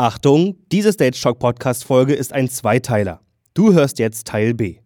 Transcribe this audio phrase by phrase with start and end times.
[0.00, 3.20] Achtung, diese Stage Talk Podcast Folge ist ein Zweiteiler.
[3.52, 4.76] Du hörst jetzt Teil B.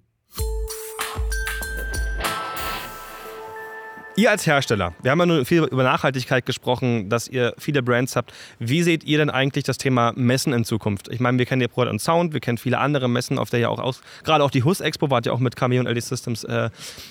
[4.16, 8.16] Ihr als Hersteller, wir haben ja nur viel über Nachhaltigkeit gesprochen, dass ihr viele Brands
[8.16, 8.32] habt.
[8.58, 11.08] Wie seht ihr denn eigentlich das Thema Messen in Zukunft?
[11.08, 13.68] Ich meine, wir kennen ja Product Sound, wir kennen viele andere Messen, auf der ja
[13.68, 16.42] auch aus, gerade auch die HUS Expo wart ja auch mit Cameo und LD Systems
[16.44, 16.70] äh,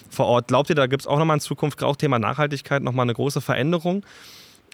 [0.10, 0.48] vor Ort.
[0.48, 3.42] Glaubt ihr, da gibt es auch nochmal in Zukunft auch Thema Nachhaltigkeit nochmal eine große
[3.42, 4.04] Veränderung?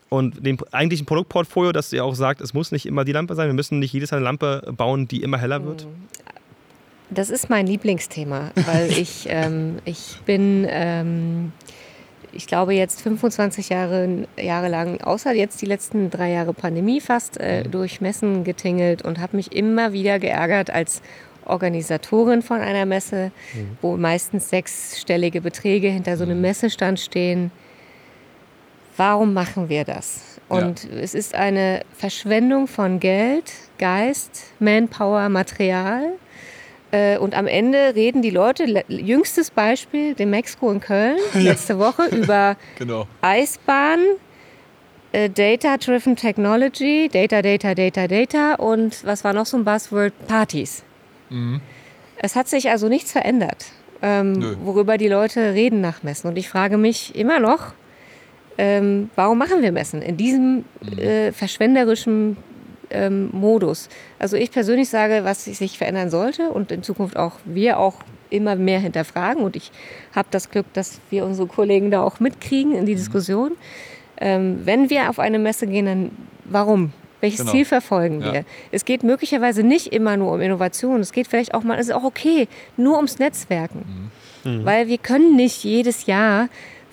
[0.10, 3.48] Und dem eigentlichen Produktportfolio, dass ihr auch sagt, es muss nicht immer die Lampe sein,
[3.48, 5.86] wir müssen nicht jedes Jahr eine Lampe bauen, die immer heller wird?
[7.10, 11.52] Das ist mein Lieblingsthema, weil ich, ähm, ich bin, ähm,
[12.32, 17.38] ich glaube jetzt 25 Jahre, Jahre lang, außer jetzt die letzten drei Jahre Pandemie fast,
[17.38, 17.72] äh, mhm.
[17.72, 21.02] durch Messen getingelt und habe mich immer wieder geärgert als
[21.44, 23.78] Organisatorin von einer Messe, mhm.
[23.82, 26.44] wo meistens sechsstellige Beträge hinter so einem mhm.
[26.44, 27.52] Messestand stehen
[28.98, 30.40] warum machen wir das?
[30.50, 31.00] Und ja.
[31.00, 36.14] es ist eine Verschwendung von Geld, Geist, Manpower, Material.
[36.92, 42.06] Äh, und am Ende reden die Leute, jüngstes Beispiel, dem Mexiko in Köln, letzte Woche,
[42.06, 43.08] über genau.
[43.22, 44.00] Eisbahn,
[45.12, 50.14] äh, Data-Driven Technology, Data, Data, Data, Data und was war noch so ein Buzzword?
[50.28, 50.84] Partys.
[51.30, 51.60] Mhm.
[52.18, 53.66] Es hat sich also nichts verändert,
[54.02, 56.30] ähm, worüber die Leute reden nach Messen.
[56.30, 57.74] Und ich frage mich immer noch,
[58.58, 60.98] ähm, warum machen wir Messen in diesem mhm.
[60.98, 62.38] äh, verschwenderischen
[62.90, 63.90] ähm, Modus?
[64.20, 67.96] Also ich persönlich sage, was sich verändern sollte und in Zukunft auch wir auch
[68.30, 69.72] immer mehr hinterfragen und ich
[70.14, 72.98] habe das Glück, dass wir unsere Kollegen da auch mitkriegen in die mhm.
[72.98, 73.52] Diskussion.
[74.20, 76.12] Ähm, wenn wir auf eine Messe gehen, dann
[76.46, 76.92] warum?
[77.20, 77.52] Welches genau.
[77.52, 78.34] Ziel verfolgen wir?
[78.34, 78.42] Ja.
[78.72, 81.00] Es geht möglicherweise nicht immer nur um Innovation.
[81.00, 84.12] Es geht vielleicht auch mal, es ist auch okay, nur ums Netzwerken.
[84.44, 84.58] Mhm.
[84.60, 84.66] Mhm.
[84.66, 86.48] Weil wir können nicht jedes Jahr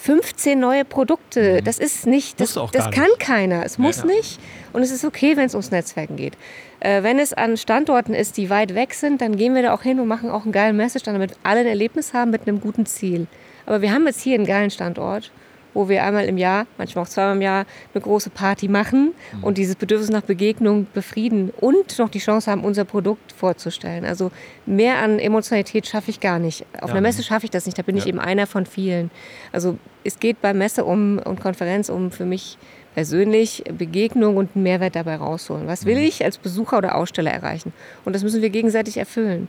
[0.04, 1.60] 15 neue Produkte.
[1.60, 1.64] Mhm.
[1.64, 3.20] Das ist nicht, das, das kann nicht.
[3.20, 3.64] keiner.
[3.64, 4.04] Es muss ja.
[4.04, 4.38] nicht.
[4.74, 6.34] Und es ist okay, wenn es ums Netzwerken geht.
[6.80, 9.80] Äh, wenn es an Standorten ist, die weit weg sind, dann gehen wir da auch
[9.80, 12.84] hin und machen auch einen geilen Messestand, damit alle ein Erlebnis haben mit einem guten
[12.84, 13.28] Ziel.
[13.64, 15.32] Aber wir haben jetzt hier einen geilen Standort
[15.74, 19.44] wo wir einmal im Jahr, manchmal auch zweimal im Jahr, eine große Party machen mhm.
[19.44, 24.04] und dieses Bedürfnis nach Begegnung befrieden und noch die Chance haben, unser Produkt vorzustellen.
[24.04, 24.30] Also
[24.64, 26.64] mehr an Emotionalität schaffe ich gar nicht.
[26.80, 26.94] Auf ja.
[26.94, 28.02] einer Messe schaffe ich das nicht, da bin ja.
[28.02, 29.10] ich eben einer von vielen.
[29.52, 32.56] Also es geht bei Messe um und Konferenz um für mich
[32.94, 35.66] persönlich Begegnung und einen Mehrwert dabei rausholen.
[35.66, 36.04] Was will mhm.
[36.04, 37.72] ich als Besucher oder Aussteller erreichen?
[38.04, 39.48] Und das müssen wir gegenseitig erfüllen.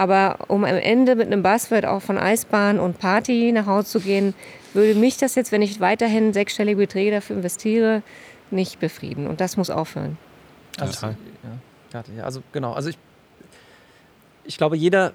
[0.00, 4.00] Aber um am Ende mit einem Buzzword auch von Eisbahn und Party nach Hause zu
[4.00, 4.32] gehen,
[4.72, 8.02] würde mich das jetzt, wenn ich weiterhin sechsstellige Beträge dafür investiere,
[8.50, 9.26] nicht befrieden.
[9.26, 10.16] Und das muss aufhören.
[10.78, 12.72] Also, ja, ja, also genau.
[12.72, 12.96] Also ich,
[14.44, 15.12] ich glaube, jeder,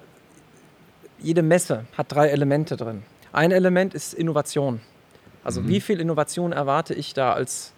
[1.18, 3.02] jede Messe hat drei Elemente drin.
[3.32, 4.80] Ein Element ist Innovation.
[5.42, 5.68] Also mhm.
[5.68, 7.72] wie viel Innovation erwarte ich da als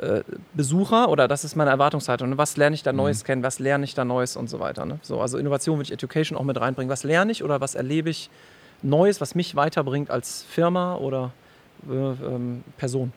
[0.00, 0.22] äh,
[0.54, 2.36] Besucher oder das ist meine Erwartungshaltung.
[2.38, 3.26] Was lerne ich da Neues mhm.
[3.26, 4.86] kennen, was lerne ich da Neues und so weiter.
[4.86, 4.98] Ne?
[5.02, 6.90] So, also Innovation würde ich Education auch mit reinbringen.
[6.90, 8.30] Was lerne ich oder was erlebe ich
[8.82, 11.32] Neues, was mich weiterbringt als Firma oder
[11.88, 13.12] äh, ähm, Person.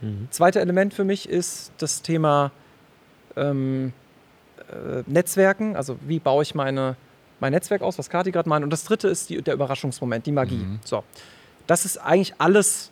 [0.00, 0.28] Mhm.
[0.30, 2.50] Zweite Element für mich ist das Thema
[3.36, 3.92] ähm,
[4.70, 5.76] äh, Netzwerken.
[5.76, 6.96] Also wie baue ich meine,
[7.40, 8.64] mein Netzwerk aus, was Kati gerade meint.
[8.64, 10.56] Und das dritte ist die, der Überraschungsmoment, die Magie.
[10.56, 10.80] Mhm.
[10.84, 11.04] So.
[11.66, 12.90] Das ist eigentlich alles,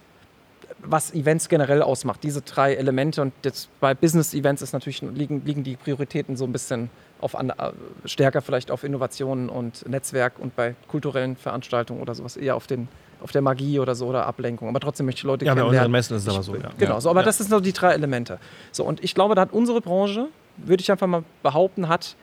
[0.83, 3.23] was Events generell ausmacht, diese drei Elemente.
[3.23, 7.51] Und jetzt bei Business-Events ist natürlich, liegen, liegen die Prioritäten so ein bisschen auf an,
[7.51, 7.73] äh,
[8.05, 12.89] stärker vielleicht auf Innovationen und Netzwerk und bei kulturellen Veranstaltungen oder sowas eher auf den
[13.23, 14.69] auf der Magie oder so oder Ablenkung.
[14.69, 15.75] Aber trotzdem möchte ich Leute ja, kennenlernen.
[15.75, 16.71] Ja, bei unseren Messen ist es aber so, ja.
[16.79, 17.25] Genau, so, aber ja.
[17.25, 18.39] das sind so die drei Elemente.
[18.73, 22.15] So, und ich glaube, da hat unsere Branche, würde ich einfach mal behaupten, hat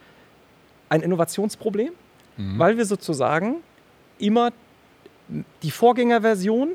[0.88, 1.90] ein Innovationsproblem,
[2.36, 2.58] mhm.
[2.58, 3.56] weil wir sozusagen
[4.18, 4.52] immer
[5.62, 6.70] die Vorgängerversion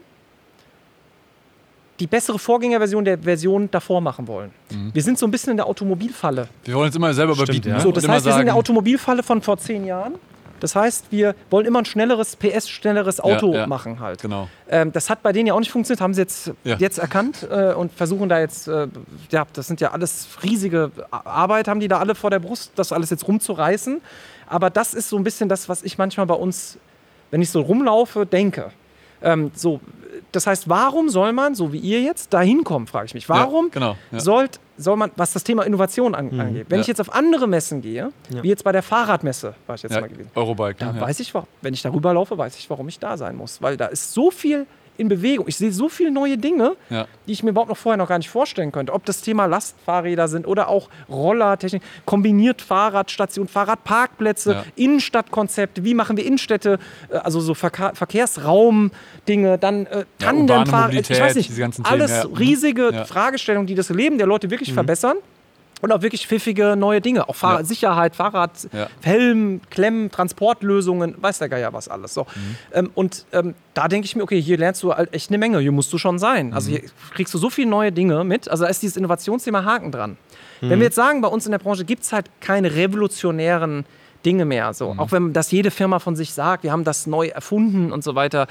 [1.99, 4.51] die bessere Vorgängerversion der Version davor machen wollen.
[4.71, 4.91] Mhm.
[4.93, 6.47] Wir sind so ein bisschen in der Automobilfalle.
[6.63, 7.71] Wir wollen es immer selber Stimmt, überbieten.
[7.71, 7.79] Ja.
[7.79, 10.15] So, das heißt, wir sind in der Automobilfalle von vor zehn Jahren.
[10.59, 13.67] Das heißt, wir wollen immer ein schnelleres, PS-schnelleres Auto ja, ja.
[13.67, 14.21] machen halt.
[14.21, 14.49] Genau.
[14.69, 16.75] Ähm, das hat bei denen ja auch nicht funktioniert, haben sie jetzt, ja.
[16.77, 18.87] jetzt erkannt äh, und versuchen da jetzt, äh,
[19.31, 22.91] ja, das sind ja alles riesige Arbeit, haben die da alle vor der Brust, das
[22.91, 24.01] alles jetzt rumzureißen.
[24.47, 26.77] Aber das ist so ein bisschen das, was ich manchmal bei uns,
[27.31, 28.71] wenn ich so rumlaufe, denke.
[29.21, 29.79] Ähm, so,
[30.31, 33.29] das heißt, warum soll man, so wie ihr jetzt, da hinkommen, frage ich mich.
[33.29, 34.19] Warum ja, genau, ja.
[34.19, 36.81] Sollt, soll man, was das Thema Innovation an, mhm, angeht, wenn ja.
[36.81, 40.07] ich jetzt auf andere Messen gehe, wie jetzt bei der Fahrradmesse, war ich jetzt mal
[40.07, 40.29] gewesen.
[40.35, 40.79] Eurobike.
[40.79, 43.61] Da weiß ich, wenn ich darüber laufe, weiß ich, warum ich da sein muss.
[43.61, 44.67] Weil da ist so viel
[44.99, 45.47] in Bewegung.
[45.47, 47.07] Ich sehe so viele neue Dinge, ja.
[47.25, 48.93] die ich mir überhaupt noch vorher noch gar nicht vorstellen könnte.
[48.93, 54.63] Ob das Thema Lastfahrräder sind oder auch Rollertechnik, kombiniert Fahrradstation, Fahrradparkplätze, ja.
[54.75, 56.79] Innenstadtkonzepte, wie machen wir Innenstädte,
[57.09, 61.51] äh, also so Verkehr, Verkehrsraum-Dinge, dann äh, Tandemfahrrad, ja, ich weiß nicht,
[61.83, 64.75] alles Themen, riesige Fragestellungen, die das Leben der Leute wirklich mhm.
[64.75, 65.17] verbessern.
[65.81, 67.29] Und auch wirklich pfiffige neue Dinge.
[67.29, 67.65] Auch Fahrrad, Ja.
[67.65, 68.87] Sicherheit, Fahrrad, Ja.
[69.01, 72.13] Helm, Klemmen, Transportlösungen, weiß der Geier was alles.
[72.13, 72.25] So.
[72.73, 75.59] Ähm, und ähm, da denke ich mir, okay, hier lernst du halt echt eine Menge,
[75.59, 76.53] hier musst du schon sein.
[76.53, 76.81] Also hier
[77.13, 78.49] kriegst du so viele neue Dinge mit.
[78.49, 80.17] Also da ist dieses Innovationsthema Haken dran.
[80.61, 83.85] Wenn wir jetzt sagen, bei uns in der Branche gibt es halt keine revolutionären
[84.25, 84.73] Dinge mehr.
[84.73, 84.95] So.
[84.97, 88.15] Auch wenn das jede Firma von sich sagt, wir haben das neu erfunden und so
[88.15, 88.47] weiter.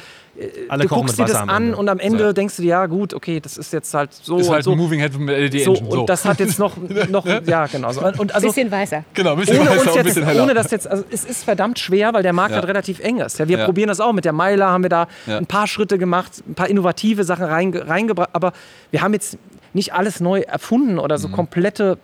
[0.70, 1.76] Alle du guckst dir das an Ende.
[1.76, 2.32] und am Ende Ja.
[2.32, 4.72] denkst du dir, ja gut, okay, das ist jetzt halt so Ist und halt so.
[4.72, 5.74] ein Moving Head mit LED so.
[5.74, 5.82] So.
[6.00, 6.74] und das hat jetzt noch,
[7.10, 8.00] noch ja genau so.
[8.02, 9.04] Und also, Bisschen weißer.
[9.12, 10.42] genau, ein bisschen ohne, weißer uns und ein jetzt, bisschen heller.
[10.44, 12.56] ohne das jetzt, also es ist verdammt schwer, weil der Markt Ja.
[12.60, 13.38] halt relativ eng ist.
[13.38, 13.64] Ja, wir Ja.
[13.66, 14.12] probieren das auch.
[14.14, 15.36] Mit der Meiler haben wir da Ja.
[15.36, 18.52] ein paar Schritte gemacht, ein paar innovative Sachen reinge reingebracht, aber
[18.90, 19.36] wir haben jetzt
[19.74, 21.20] nicht alles neu erfunden oder Mhm.
[21.22, 21.98] so komplette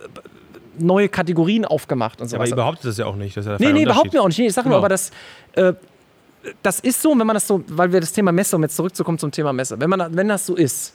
[0.00, 0.02] äh,
[0.78, 3.36] neue Kategorien aufgemacht und so Aber ihr behauptet das ja auch nicht.
[3.36, 4.12] Das ist ja Nee, nee, überhaupt Unterschied.
[4.14, 4.38] mir auch nicht.
[4.40, 4.84] Ich sage nur, Genau.
[4.84, 5.10] aber das,
[5.52, 5.72] äh,
[6.62, 9.18] das ist so, wenn man das so, weil wir das Thema Messe, um jetzt zurückzukommen
[9.18, 10.94] zum Thema Messe, wenn, man, wenn das so ist,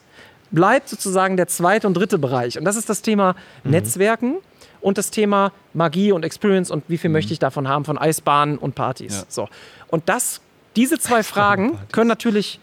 [0.51, 2.57] bleibt sozusagen der zweite und dritte Bereich.
[2.57, 4.37] Und das ist das Thema Netzwerken
[4.81, 8.57] und das Thema Magie und Experience und wie viel möchte ich davon haben von Eisbahnen
[8.57, 9.19] und Partys.
[9.19, 9.23] Ja.
[9.29, 9.49] So.
[9.89, 10.41] Und das,
[10.75, 12.59] diese zwei Fragen können natürlich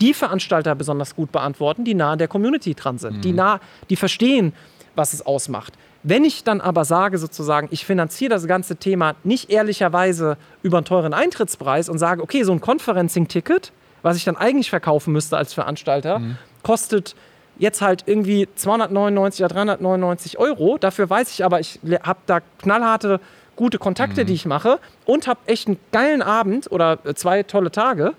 [0.00, 3.60] die Veranstalter besonders gut beantworten, die nah an der Community dran sind, die nah,
[3.90, 4.52] die verstehen,
[5.00, 5.72] was es ausmacht.
[6.02, 10.84] Wenn ich dann aber sage, sozusagen, ich finanziere das ganze Thema nicht ehrlicherweise über einen
[10.84, 15.52] teuren Eintrittspreis und sage, okay, so ein Conferencing-Ticket, was ich dann eigentlich verkaufen müsste als
[15.54, 16.20] Veranstalter,
[16.62, 17.14] kostet
[17.58, 20.78] jetzt halt irgendwie 299 oder 399 Euro.
[20.78, 23.20] Dafür weiß ich aber, ich habe da knallharte,
[23.56, 27.70] gute Kontakte, die ich mache und habe echt einen geilen Abend oder äh, zwei tolle
[27.70, 28.14] Tage.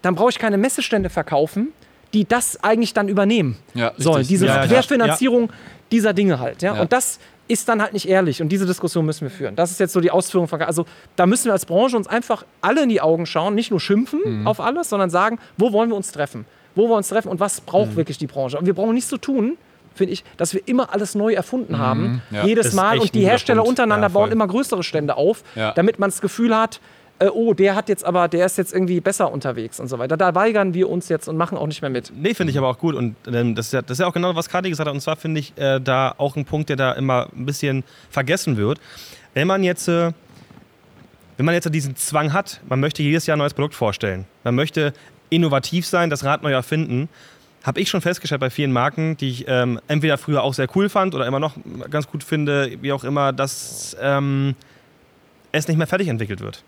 [0.00, 1.68] Dann brauche ich keine Messestände verkaufen,
[2.14, 4.04] die das eigentlich dann übernehmen Ja, richtig.
[4.04, 4.26] sollen.
[4.26, 5.50] Diese Ja, ja, Querfinanzierung
[5.92, 6.62] dieser Dinge halt.
[6.62, 6.74] Ja?
[6.74, 6.80] Ja.
[6.82, 7.18] Und das
[7.48, 8.40] ist dann halt nicht ehrlich.
[8.40, 9.54] Und diese Diskussion müssen wir führen.
[9.56, 10.60] Das ist jetzt so die Ausführung von.
[10.62, 10.86] Also
[11.16, 14.20] da müssen wir als Branche uns einfach alle in die Augen schauen, nicht nur schimpfen
[14.40, 14.46] Mhm.
[14.46, 16.46] auf alles, sondern sagen, wo wollen wir uns treffen?
[16.74, 17.96] Wo wollen wir uns treffen und was braucht Mhm.
[17.96, 18.58] wirklich die Branche?
[18.58, 19.58] Und wir brauchen nicht so tun,
[19.94, 22.22] finde ich, dass wir immer alles neu erfunden haben.
[22.30, 22.36] Mhm.
[22.36, 22.44] Ja.
[22.46, 22.98] Jedes Mal.
[22.98, 23.70] Und die Hersteller Punkt.
[23.70, 25.72] untereinander Ja, bauen immer größere Stände auf, Ja.
[25.72, 26.80] damit man das Gefühl hat,
[27.22, 30.16] äh, oh, der hat jetzt aber, der ist jetzt irgendwie besser unterwegs und so weiter.
[30.16, 32.12] Da weigern wir uns jetzt und machen auch nicht mehr mit.
[32.14, 32.94] Nee, finde ich aber auch gut.
[32.94, 34.94] Und ähm, das, ist ja, das ist ja auch genau, was Kati gesagt hat.
[34.94, 38.56] Und zwar finde ich äh, da auch ein Punkt, der da immer ein bisschen vergessen
[38.56, 38.80] wird.
[39.34, 40.10] Wenn man jetzt, äh,
[41.36, 44.56] wenn man jetzt diesen Zwang hat, man möchte jedes Jahr ein neues Produkt vorstellen, man
[44.56, 44.92] möchte
[45.30, 47.08] innovativ sein, das Rad neu erfinden,
[47.62, 50.88] habe ich schon festgestellt bei vielen Marken, die ich ähm, entweder früher auch sehr cool
[50.88, 51.54] fand oder immer noch
[51.88, 54.56] ganz gut finde, wie auch immer, dass ähm,
[55.52, 56.64] es nicht mehr fertig entwickelt wird.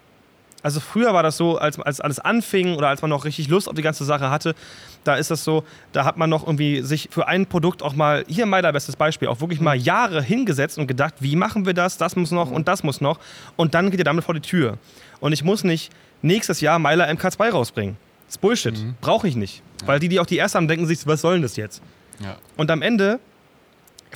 [0.64, 3.68] Also früher war das so, als, als alles anfing oder als man noch richtig Lust
[3.68, 4.54] auf die ganze Sache hatte,
[5.04, 5.62] da ist das so,
[5.92, 9.28] da hat man noch irgendwie sich für ein Produkt auch mal, hier Meiler, bestes Beispiel,
[9.28, 12.66] auch wirklich mal Jahre hingesetzt und gedacht, wie machen wir das, das muss noch und
[12.66, 13.20] das muss noch
[13.56, 14.78] und dann geht ihr damit vor die Tür.
[15.20, 17.98] Und ich muss nicht nächstes Jahr Meiler MK2 rausbringen.
[18.24, 19.62] Das ist Bullshit, brauche ich nicht.
[19.84, 21.82] Weil die, die auch die erst haben, denken sich, was soll denn das jetzt?
[22.20, 22.38] Ja.
[22.56, 23.20] Und am Ende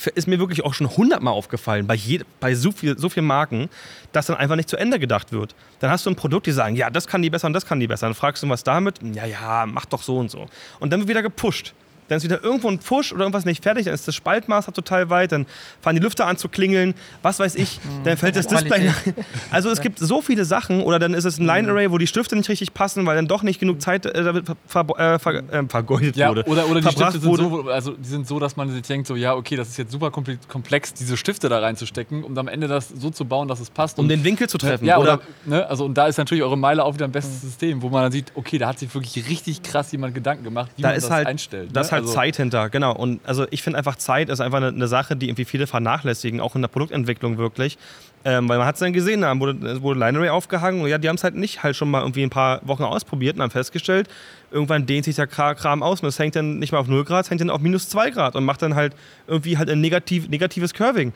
[0.06, 3.68] ist mir wirklich auch schon hundertmal aufgefallen, bei, je, bei so, viel, so vielen Marken,
[4.12, 5.54] dass dann einfach nicht zu Ende gedacht wird.
[5.80, 7.80] Dann hast du ein Produkt, die sagen, ja, das kann die besser und das kann
[7.80, 8.06] die besser.
[8.06, 9.00] Dann fragst du, was damit?
[9.02, 10.46] Ja, ja, mach doch so und so.
[10.80, 11.74] Und dann wird wieder gepusht.
[12.08, 15.10] Dann ist wieder irgendwo ein Push oder irgendwas nicht fertig, dann ist das Spaltmaß total
[15.10, 15.46] weit, dann
[15.80, 18.90] fangen die Lüfter an zu klingeln, was weiß ich, dann fällt das Display.
[19.50, 22.06] Also es gibt so viele Sachen oder dann ist es ein Line Array, wo die
[22.06, 25.34] Stifte nicht richtig passen, weil dann doch nicht genug Zeit äh, damit ver äh, ver
[25.52, 26.44] äh, vergeudet Ja, wurde.
[26.44, 29.16] oder, oder die Stifte sind so, also die sind so, dass man sich denkt, so
[29.16, 32.68] ja, okay, das ist jetzt super kompl- komplex, diese Stifte da reinzustecken, um am Ende
[32.68, 33.98] das so zu bauen, dass es passt.
[33.98, 34.84] um Und- den Winkel zu treffen.
[34.84, 37.40] Ja, oder, oder ne, also und da ist natürlich eure Meile auch wieder ein bestes
[37.40, 40.70] System, wo man dann sieht, okay, da hat sich wirklich richtig krass jemand Gedanken gemacht,
[40.76, 41.72] wie da man das halt, einstellt.
[41.74, 41.90] ne?
[41.90, 42.94] halt also, Zeit hinter, genau.
[42.94, 46.40] Und also ich finde einfach Zeit ist einfach eine, eine Sache, die irgendwie viele vernachlässigen,
[46.40, 47.78] auch in der Produktentwicklung wirklich.
[48.24, 50.98] Ähm, weil man hat es dann gesehen, da wurde, wurde Line Array aufgehangen und ja,
[50.98, 53.50] die haben es halt nicht halt schon mal irgendwie ein paar Wochen ausprobiert und haben
[53.52, 54.08] festgestellt,
[54.50, 57.04] irgendwann dehnt sich der Kra- Kram aus und es hängt dann nicht mehr auf 0
[57.04, 58.94] Grad, es hängt dann auf minus 2 Grad und macht dann halt
[59.28, 61.12] irgendwie halt ein negativ, negatives Curving.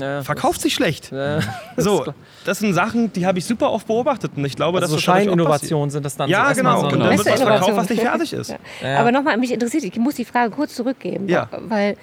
[0.00, 1.10] Ja, Verkauft sich schlecht.
[1.12, 1.40] Ja.
[1.76, 2.04] So,
[2.44, 5.02] das sind Sachen, die habe ich super oft beobachtet und ich glaube, Also so dass
[5.02, 6.30] auch Scheininnovationen sind das dann.
[6.30, 6.80] Ja, so genau.
[6.80, 8.50] So Und eine- dann wird was verkauft, was nicht fertig ist.
[8.50, 8.58] Ja.
[8.82, 8.98] Ja.
[9.00, 11.28] Aber nochmal, mich interessiert, ich muss die Frage kurz zurückgeben.
[11.28, 11.48] Ja.
[11.68, 11.96] Weil,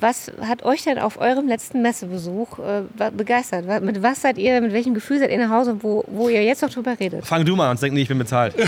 [0.00, 3.64] was hat euch denn auf eurem letzten Messebesuch äh, begeistert?
[3.82, 6.62] Mit was seid ihr, mit welchem Gefühl seid ihr nach Hause, wo, wo ihr jetzt
[6.62, 7.26] noch drüber redet?
[7.26, 8.54] Fang du mal an und denk nicht, ich bin bezahlt.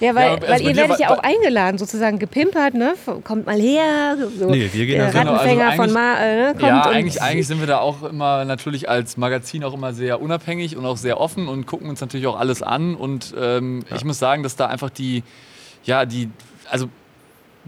[0.00, 2.94] Ja, weil, Ja, weil also bei ihr werdet ja auch eingeladen, sozusagen gepimpert, ne?
[3.24, 4.16] Kommt mal her.
[4.38, 6.62] So, Nee, wir gehen der da- Genau, also Rattenfänger von eigentlich- Ma, äh, ne, kommt
[6.62, 10.22] ja, und eigentlich, eigentlich sind wir da auch immer natürlich als Magazin auch immer sehr
[10.22, 12.94] unabhängig und auch sehr offen und gucken uns natürlich auch alles an.
[12.94, 15.24] Und ähm, ich muss sagen, dass da einfach die,
[15.82, 16.30] ja, die,
[16.70, 16.88] also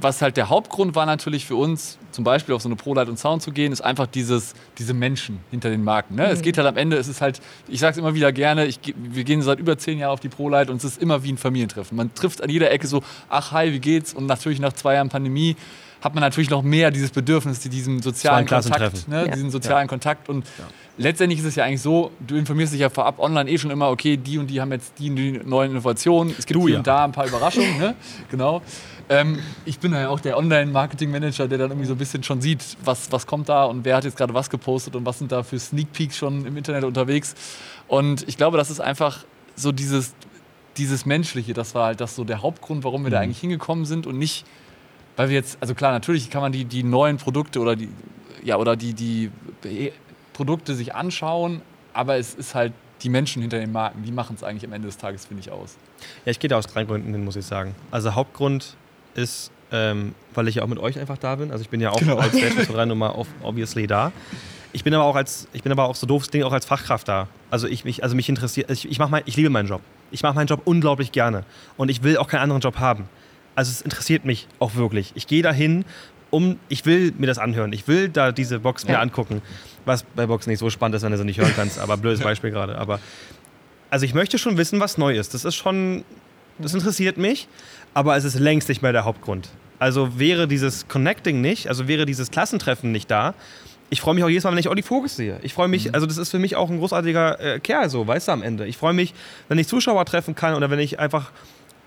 [0.00, 3.18] was halt der Hauptgrund war natürlich für uns, zum Beispiel auf so eine ProLight und
[3.18, 6.14] Sound zu gehen, ist einfach dieses, diese Menschen hinter den Marken.
[6.14, 6.26] Ne?
[6.26, 6.32] Mhm.
[6.32, 8.80] Es geht halt am Ende, es ist halt, ich sage es immer wieder gerne, ich,
[8.96, 11.38] wir gehen seit über zehn Jahren auf die ProLight und es ist immer wie ein
[11.38, 11.96] Familientreffen.
[11.96, 14.14] Man trifft an jeder Ecke so, ach hi, wie geht's?
[14.14, 15.56] Und natürlich nach zwei Jahren Pandemie
[16.00, 19.26] hat man natürlich noch mehr dieses Bedürfnis, diesen sozialen Kontakt, ne?
[19.26, 19.32] ja.
[19.32, 19.88] diesen sozialen ja.
[19.88, 20.64] Kontakt und ja.
[20.96, 23.90] letztendlich ist es ja eigentlich so, du informierst dich ja vorab online eh schon immer,
[23.90, 26.78] okay, die und die haben jetzt die und die neuen Innovationen, es gibt du, hier
[26.78, 27.94] und da ein paar Überraschungen, ne?
[28.30, 28.62] genau.
[29.10, 32.76] Ähm, ich bin ja auch der Online-Marketing-Manager, der dann irgendwie so ein bisschen schon sieht,
[32.84, 35.42] was, was kommt da und wer hat jetzt gerade was gepostet und was sind da
[35.42, 37.34] für Sneak Peeks schon im Internet unterwegs.
[37.88, 39.24] Und ich glaube, das ist einfach
[39.56, 40.14] so dieses,
[40.76, 43.12] dieses Menschliche, das war halt das so der Hauptgrund, warum wir mhm.
[43.12, 44.46] da eigentlich hingekommen sind und nicht,
[45.16, 47.88] weil wir jetzt, also klar, natürlich kann man die, die neuen Produkte oder die,
[48.44, 49.32] ja, oder die, die
[50.34, 51.62] Produkte sich anschauen,
[51.92, 54.86] aber es ist halt die Menschen hinter den Marken, die machen es eigentlich am Ende
[54.86, 55.76] des Tages, finde ich, aus.
[56.24, 57.74] Ja, ich gehe da aus drei Gründen hin, muss ich sagen.
[57.90, 58.76] Also Hauptgrund
[59.14, 61.50] ist, ähm, weil ich ja auch mit euch einfach da bin.
[61.50, 62.18] Also ich bin ja auch genau.
[62.18, 62.34] als
[62.86, 64.12] Nummer obviously da.
[64.72, 67.08] Ich bin aber auch als, ich bin aber auch so doofes Ding auch als Fachkraft
[67.08, 67.28] da.
[67.50, 69.80] Also ich mich, also mich interessiert, ich, ich mach mein, ich liebe meinen Job.
[70.12, 71.44] Ich mache meinen Job unglaublich gerne
[71.76, 73.08] und ich will auch keinen anderen Job haben.
[73.54, 75.12] Also es interessiert mich auch wirklich.
[75.16, 75.84] Ich gehe dahin,
[76.30, 77.72] um, ich will mir das anhören.
[77.72, 78.92] Ich will da diese Box ja.
[78.92, 79.42] mir angucken,
[79.84, 81.78] was bei Box nicht so spannend ist, wenn du sie nicht hören kannst.
[81.78, 82.78] Aber blödes Beispiel gerade.
[82.78, 83.00] Aber
[83.90, 85.34] also ich möchte schon wissen, was neu ist.
[85.34, 86.04] Das ist schon,
[86.58, 87.48] das interessiert mich
[87.94, 89.48] aber es ist längst nicht mehr der Hauptgrund.
[89.78, 93.34] Also wäre dieses Connecting nicht, also wäre dieses Klassentreffen nicht da,
[93.90, 95.40] ich freue mich auch jedes Mal, wenn ich Olli Vogels sehe.
[95.42, 95.94] Ich freue mich, mhm.
[95.94, 98.66] also das ist für mich auch ein großartiger äh, Kerl, so, weißt du, am Ende.
[98.66, 99.14] Ich freue mich,
[99.48, 101.32] wenn ich Zuschauer treffen kann oder wenn ich einfach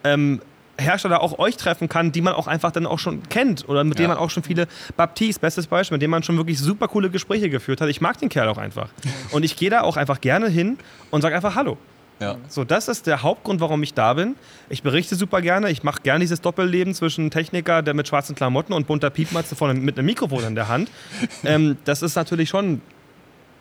[0.04, 0.42] ähm,
[0.78, 3.94] Hersteller auch euch treffen kann, die man auch einfach dann auch schon kennt oder mit
[3.94, 4.04] ja.
[4.04, 4.68] denen man auch schon viele,
[4.98, 7.90] Baptiste, bestes Beispiel, mit dem man schon wirklich super coole Gespräche geführt hat.
[7.90, 8.90] Ich mag den Kerl auch einfach.
[9.32, 10.78] Und ich gehe da auch einfach gerne hin
[11.12, 11.78] und sage einfach Hallo.
[12.20, 12.38] Ja.
[12.48, 14.36] So, das ist der Hauptgrund, warum ich da bin.
[14.70, 15.70] Ich berichte super gerne.
[15.72, 19.74] Ich mache gerne dieses Doppelleben zwischen Techniker, der mit schwarzen Klamotten und bunter Piepmatze vorne
[19.74, 20.90] mit einem Mikrofon in der Hand.
[21.44, 22.82] ähm, das ist natürlich schon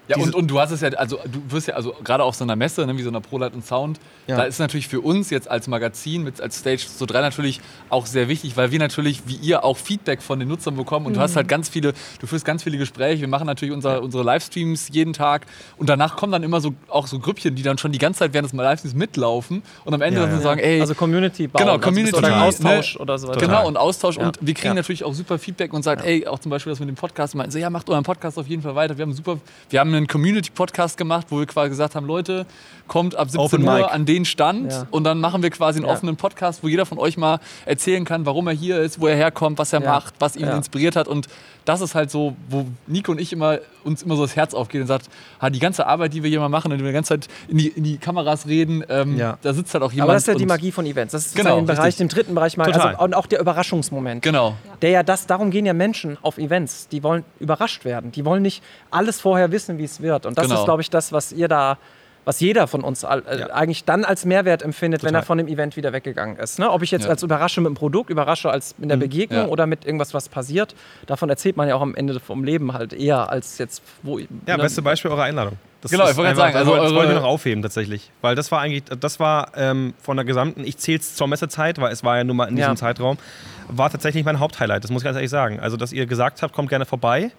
[0.09, 2.45] ja, und, und du hast es ja, also du wirst ja, also gerade auf so
[2.45, 4.37] einer Messe, ne, wie so einer ProLight und Sound, ja.
[4.37, 8.07] da ist natürlich für uns jetzt als Magazin, mit, als Stage so 3 natürlich auch
[8.07, 11.17] sehr wichtig, weil wir natürlich, wie ihr, auch Feedback von den Nutzern bekommen und mhm.
[11.17, 14.25] du hast halt ganz viele, du führst ganz viele Gespräche, wir machen natürlich unser, unsere
[14.25, 17.93] Livestreams jeden Tag und danach kommen dann immer so auch so Grüppchen, die dann schon
[17.93, 20.41] die ganze Zeit während des Livestreams mitlaufen und am Ende ja, dann ja.
[20.41, 20.81] sagen, ey.
[20.81, 21.65] Also Community bauen.
[21.65, 22.17] Genau, Community.
[22.17, 23.01] Also oder Austausch ne?
[23.01, 23.29] oder so.
[23.33, 26.51] Genau, und Austausch und wir kriegen natürlich auch super Feedback und sagen, ey, auch zum
[26.51, 28.97] Beispiel das mit dem Podcast, meinten so, ja, macht euren Podcast auf jeden Fall weiter.
[28.99, 29.39] Wir haben super,
[29.71, 32.47] wir haben einen Community-Podcast Podcast gemacht, wo wir quasi gesagt haben, Leute,
[32.89, 34.87] kommt ab 17 Open Uhr an den Stand ja.
[34.91, 35.93] und dann machen wir quasi einen ja.
[35.93, 39.17] offenen Podcast, wo jeder von euch mal erzählen kann, warum er hier ist, wo er
[39.17, 39.91] herkommt, was er ja.
[39.91, 41.29] macht, was ihn inspiriert hat und
[41.65, 44.81] das ist halt so, wo Nico und ich immer uns immer so das Herz aufgeht
[44.81, 47.11] und sagt, ah, die ganze Arbeit, die wir hier mal machen, wenn wir die ganze
[47.11, 50.11] Zeit in die, in die Kameras reden, ähm, da sitzt halt auch jemand.
[50.11, 51.13] Aber das ist ja die Magie von Events.
[51.13, 52.73] Das ist genau, im Bereich, dem dritten Bereich mal.
[52.73, 54.23] Also, und auch der Überraschungsmoment.
[54.23, 54.57] Genau.
[54.83, 56.89] Der ja das, darum gehen ja Menschen auf Events.
[56.89, 58.13] Die wollen überrascht werden.
[58.13, 60.25] Die wollen nicht alles vorher wissen, wie es wird.
[60.25, 60.61] Und das genau.
[60.61, 61.77] ist, glaube ich, das, was ihr da
[62.25, 63.47] was jeder von uns äh, ja.
[63.49, 65.13] eigentlich dann als Mehrwert empfindet, Total.
[65.13, 66.59] wenn er von dem Event wieder weggegangen ist.
[66.59, 66.71] Ne?
[66.71, 67.11] Ob ich jetzt ja.
[67.11, 69.03] als überrasche mit dem Produkt, überrasche als in der mhm.
[69.03, 69.49] Begegnung ja.
[69.49, 70.75] oder mit irgendwas, was passiert,
[71.07, 74.19] davon erzählt man ja auch am Ende vom Leben halt eher als jetzt, wo.
[74.19, 74.59] Ja, ne?
[74.59, 75.57] beste Beispiel eure Einladung.
[75.81, 78.61] Das genau, ich wollte sagen, also das wollte ich noch aufheben tatsächlich, weil das war
[78.61, 82.19] eigentlich, das war ähm, von der gesamten, ich zähle es zur Messezeit, weil es war
[82.19, 83.19] ja nun mal in diesem Zeitraum,
[83.67, 85.59] war tatsächlich mein Haupthighlight, das muss ich ganz ehrlich sagen.
[85.59, 87.33] Also, dass ihr gesagt habt, kommt gerne vorbei,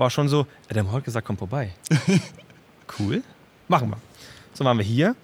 [0.00, 1.70] war schon so, der hat heute gesagt, kommt vorbei.
[2.98, 3.22] cool,
[3.68, 3.98] machen wir.
[4.54, 5.14] So waren wir hier.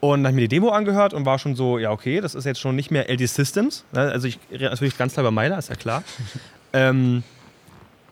[0.00, 2.36] Und dann habe ich mir die Demo angehört und war schon so, ja, okay, das
[2.36, 3.84] ist jetzt schon nicht mehr LD Systems.
[3.90, 4.00] Ne?
[4.00, 6.04] Also ich rede natürlich ganz klar über Meiler, ist ja klar.
[6.72, 7.24] ähm,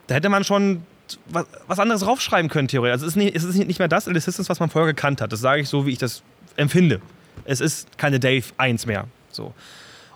[0.09, 0.83] da hätte man schon
[1.27, 2.93] was, was, anderes draufschreiben können, theoretisch.
[2.93, 5.21] Also es ist, nicht, es ist nicht mehr das LD Systems, was man vorher gekannt
[5.21, 5.33] hat.
[5.33, 6.23] Das sage ich so, wie ich das
[6.57, 7.01] empfinde.
[7.45, 9.07] Es ist keine Dave 1 mehr.
[9.31, 9.55] So.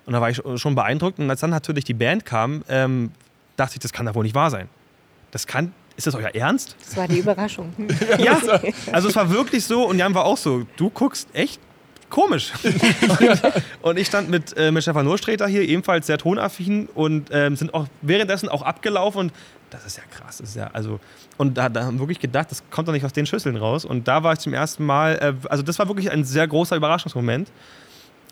[0.07, 1.21] Und da war ich schon beeindruckt.
[1.21, 3.13] Und als dann natürlich die Band kam, ähm,
[3.57, 4.69] dachte ich, das kann da wohl nicht wahr sein.
[5.31, 6.77] Das kann, ist das euer Ernst?
[6.85, 7.73] Das war die Überraschung.
[8.19, 8.41] ja,
[8.91, 11.61] also es war wirklich so und Jan war auch so, du guckst echt
[12.09, 12.53] komisch.
[13.83, 17.75] und ich stand mit, äh, mit Stefan Nurstreter hier, ebenfalls sehr tonaffin und ähm, sind
[17.75, 19.33] auch währenddessen auch abgelaufen und
[19.69, 20.39] das ist ja krass.
[20.39, 21.01] Das ist ja, also,
[21.37, 23.85] und da, da haben wir wirklich gedacht, das kommt doch nicht aus den Schüsseln raus.
[23.85, 26.77] Und da war ich zum ersten Mal, äh, also das war wirklich ein sehr großer
[26.77, 27.53] Überraschungsmoment.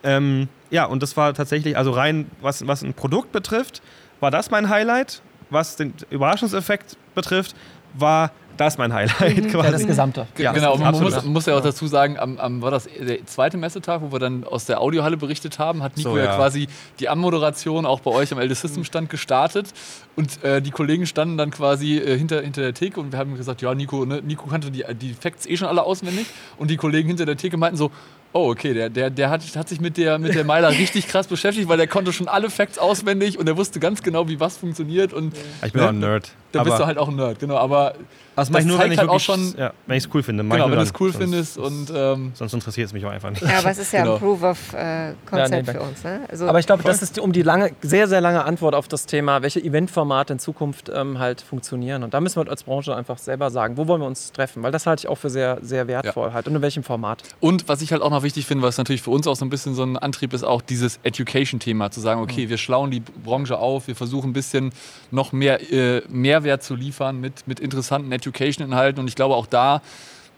[0.03, 3.83] Ähm, ja, und das war tatsächlich, also rein, was, was ein Produkt betrifft,
[4.21, 5.23] war das mein Highlight.
[5.51, 7.55] Was den Überraschungseffekt betrifft,
[7.95, 9.49] war das mein Highlight mhm.
[9.49, 9.67] quasi.
[9.67, 10.27] Ja, das Gesamte.
[10.37, 13.57] Ja, genau, man muss, muss, ja auch dazu sagen, am, am, war das der zweite
[13.57, 16.25] Messetag, wo wir dann aus der Audiohalle berichtet haben, hat Nico so, ja.
[16.25, 16.37] ja.
[16.37, 19.73] quasi die Anmoderation auch bei euch am LD System Stand gestartet
[20.17, 23.37] und äh, die Kollegen standen dann quasi äh, hinter, hinter der Theke und wir haben
[23.37, 26.27] gesagt, ja Nico, ne, Nico kannte die, die Facts eh schon alle auswendig
[26.59, 27.91] und die Kollegen hinter der Theke meinten so,
[28.33, 31.27] Oh, okay, der, der, der hat, hat sich mit der, mit der Meiler richtig krass
[31.27, 34.59] beschäftigt, weil der konnte schon alle Facts auswendig und er wusste ganz genau, wie was
[34.59, 35.13] funktioniert.
[35.13, 36.31] Und Ich bin auch ein Nerd.
[36.53, 37.57] da bist du halt auch ein Nerd, genau.
[37.57, 37.95] Aber
[38.37, 40.23] das mache ich nur, wenn zeigt ich halt auch schon- ja, wenn ich es cool
[40.23, 40.45] finde.
[40.45, 43.31] genau, wenn du es cool sonst, findest und ähm, Sonst interessiert es mich auch einfach
[43.31, 43.43] nicht.
[43.43, 44.15] Ja, aber es ist ja Genau.
[44.15, 46.05] ein Proof of äh, Concept Ja, nee, für uns.
[46.05, 46.21] Ne?
[46.29, 49.07] Also, Aber ich glaube, das ist um die lange, sehr, sehr lange Antwort auf das
[49.07, 52.05] Thema, welche Eventformate in Zukunft ähm, halt funktionieren.
[52.05, 54.63] Und da müssen wir als Branche einfach selber sagen, wo wollen wir uns treffen?
[54.63, 56.47] Weil das halte ich auch für sehr, sehr wertvoll halt.
[56.47, 57.23] Und in welchem Format.
[57.41, 59.51] Und was ich halt auch noch wichtig finde, was natürlich für uns auch so ein
[59.51, 63.59] bisschen so ein Antrieb ist, auch dieses Education-Thema, zu sagen, okay, wir schlauen die Branche
[63.59, 64.73] auf, wir versuchen ein bisschen
[65.11, 69.01] noch mehr äh, Mehrwert zu liefern mit, mit interessanten Education-Inhalten.
[69.01, 69.83] Und ich glaube auch da,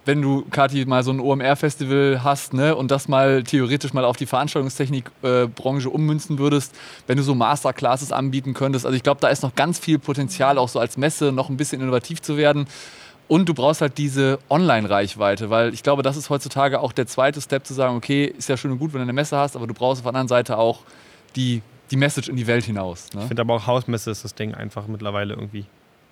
[0.07, 4.17] wenn du, Kathi, mal so ein OMR-Festival hast ne, und das mal theoretisch mal auf
[4.17, 6.75] die Veranstaltungstechnik-Branche ummünzen würdest,
[7.07, 8.87] wenn du so Masterclasses anbieten könntest.
[8.87, 11.57] Also ich glaube, da ist noch ganz viel Potenzial, auch so als Messe noch ein
[11.57, 12.67] bisschen innovativ zu werden.
[13.31, 17.41] Und du brauchst halt diese Online-Reichweite, weil ich glaube, das ist heutzutage auch der zweite
[17.41, 19.69] Step zu sagen, okay, ist ja schön und gut, wenn du eine Messe hast, aber
[19.69, 20.81] du brauchst auf der anderen Seite auch
[21.37, 23.07] die, die Message in die Welt hinaus.
[23.15, 23.21] Ne?
[23.21, 25.65] Ich finde aber auch Hausmesse ist das Ding einfach mittlerweile irgendwie.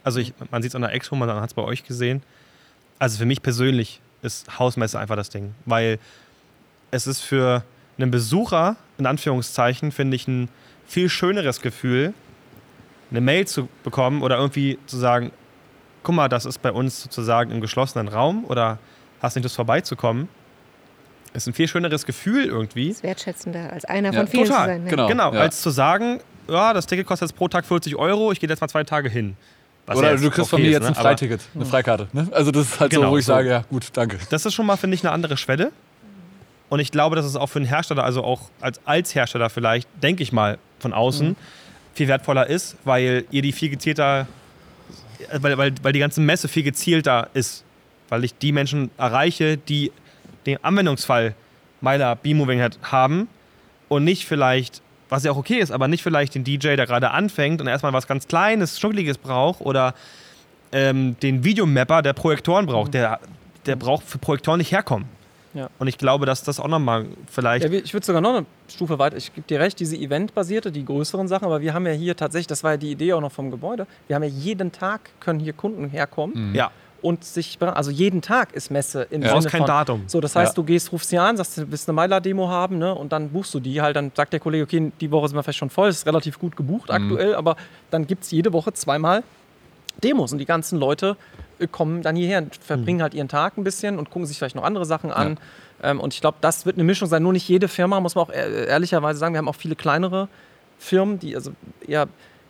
[0.04, 2.22] Also ich, man sieht es an der Expo, man hat es bei euch gesehen.
[3.00, 5.98] Also für mich persönlich ist Hausmesse einfach das Ding, weil
[6.92, 7.64] es ist für
[7.98, 10.48] einen Besucher, in Anführungszeichen, finde ich ein
[10.86, 12.14] viel schöneres Gefühl,
[13.10, 15.32] eine Mail zu bekommen oder irgendwie zu sagen,
[16.08, 18.78] guck mal, das ist bei uns sozusagen im geschlossenen Raum oder
[19.20, 20.26] hast nicht Lust vorbeizukommen.
[21.34, 22.88] Ist ein viel schöneres Gefühl irgendwie.
[22.88, 24.84] ist wertschätzender als einer Ja, von vielen total, zu sein.
[24.84, 24.90] ne?
[24.90, 25.06] genau.
[25.08, 25.40] Genau, Ja.
[25.40, 28.60] als zu sagen, ja, das Ticket kostet jetzt pro Tag 40 Euro, ich gehe jetzt
[28.62, 29.36] mal zwei Tage hin.
[29.84, 30.88] Was Oder du kriegst von okay mir ist, jetzt ne?
[30.88, 32.08] ein Freiticket, eine Freikarte.
[32.14, 32.26] Ne?
[32.30, 33.32] Also das ist halt Genau, so, wo ich so.
[33.34, 34.16] sage, ja gut, danke.
[34.30, 35.72] Das ist schon mal, finde ich, eine andere Schwelle.
[36.70, 39.86] Und ich glaube, dass es auch für einen Hersteller, also auch als, als Hersteller vielleicht,
[40.02, 41.36] denke ich mal, von außen,
[41.92, 44.26] viel wertvoller ist, weil ihr die viel gezielter,
[45.40, 47.64] weil, weil, weil die ganze Messe viel gezielter ist.
[48.08, 49.92] Weil ich die Menschen erreiche, die
[50.46, 51.34] den Anwendungsfall
[51.80, 53.28] meiner B-Moving Head haben
[53.88, 57.10] und nicht vielleicht, was ja auch okay ist, aber nicht vielleicht den DJ, der gerade
[57.10, 59.94] anfängt und erstmal was ganz Kleines, Schuckeliges braucht oder
[60.72, 62.94] ähm, den Videomapper, der Projektoren braucht.
[62.94, 63.20] Der,
[63.66, 65.06] der braucht für Projektoren nicht herkommen.
[65.58, 65.70] Ja.
[65.80, 67.64] Und ich glaube, dass das auch nochmal vielleicht.
[67.64, 69.16] Ja, ich würde sogar noch eine Stufe weiter.
[69.16, 72.46] Ich gebe dir recht, diese Eventbasierte, die größeren Sachen, aber wir haben ja hier tatsächlich,
[72.46, 75.40] das war ja die Idee auch noch vom Gebäude, wir haben ja jeden Tag können
[75.40, 76.70] hier Kunden herkommen ja,
[77.02, 79.28] und sich, also jeden Tag ist Messe im Ja.
[79.28, 80.02] du brauchst Sinne kein von, Datum.
[80.06, 80.54] So, das heißt, Ja.
[80.54, 82.94] du gehst, rufst sie an, sagst, du willst eine Meiler-Demo haben, ne?
[82.94, 83.96] Und dann buchst du die halt.
[83.96, 86.56] Dann sagt der Kollege, okay, die Woche sind wir vielleicht schon voll, ist relativ gut
[86.56, 87.56] gebucht aktuell, aber
[87.90, 89.22] dann gibt es jede Woche zweimal
[90.02, 91.16] Demos und die ganzen Leute
[91.66, 94.62] kommen dann hierher und verbringen halt ihren Tag ein bisschen und gucken sich vielleicht noch
[94.64, 95.38] andere Sachen an.
[95.82, 97.22] Ähm, und ich glaube, das wird eine Mischung sein.
[97.22, 99.34] Nur nicht jede Firma, muss man auch ehr- ehrlicherweise sagen.
[99.34, 100.28] Wir haben auch viele kleinere
[100.78, 101.52] Firmen, die also
[101.86, 102.06] eher,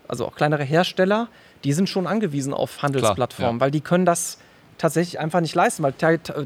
[0.07, 1.29] also auch kleinere Hersteller,
[1.65, 3.61] die sind schon angewiesen auf Handelsplattformen, ja.
[3.61, 4.39] weil die können das
[4.77, 5.93] tatsächlich einfach nicht leisten, weil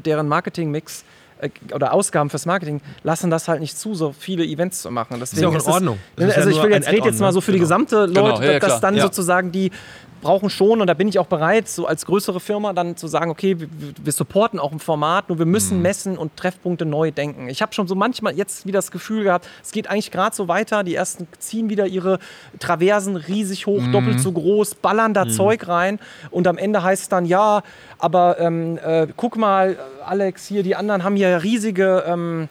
[0.01, 1.03] deren Marketingmix
[1.39, 5.17] äh, oder Ausgaben fürs Marketing lassen das halt nicht zu, so viele Events zu machen.
[5.19, 5.99] Deswegen ja auch in ist es- Ordnung.
[6.15, 7.41] Das ist also ja ich will jetzt rede jetzt mal so ne?
[7.43, 7.65] für die Genau.
[7.65, 9.03] gesamte Leute, Genau, ja, ja, dass dann Ja.
[9.03, 9.71] sozusagen die
[10.23, 13.29] brauchen schon und da bin ich auch bereit, so als größere Firma dann zu sagen,
[13.29, 13.67] okay, wir,
[14.03, 17.49] wir supporten auch ein Format, nur wir müssen Messen und Treffpunkte neu denken.
[17.49, 20.47] Ich habe schon so manchmal jetzt wieder das Gefühl gehabt, es geht eigentlich gerade so
[20.47, 22.17] weiter, die ersten ziehen wieder ihre
[22.59, 25.99] Traversen riesig hoch, doppelt so groß, ballern da Zeug rein.
[26.31, 27.61] Und am Ende heißt es dann, ja,
[27.99, 32.47] aber ähm, äh, guck mal, Alex, hier, die anderen haben hier riesige ähm,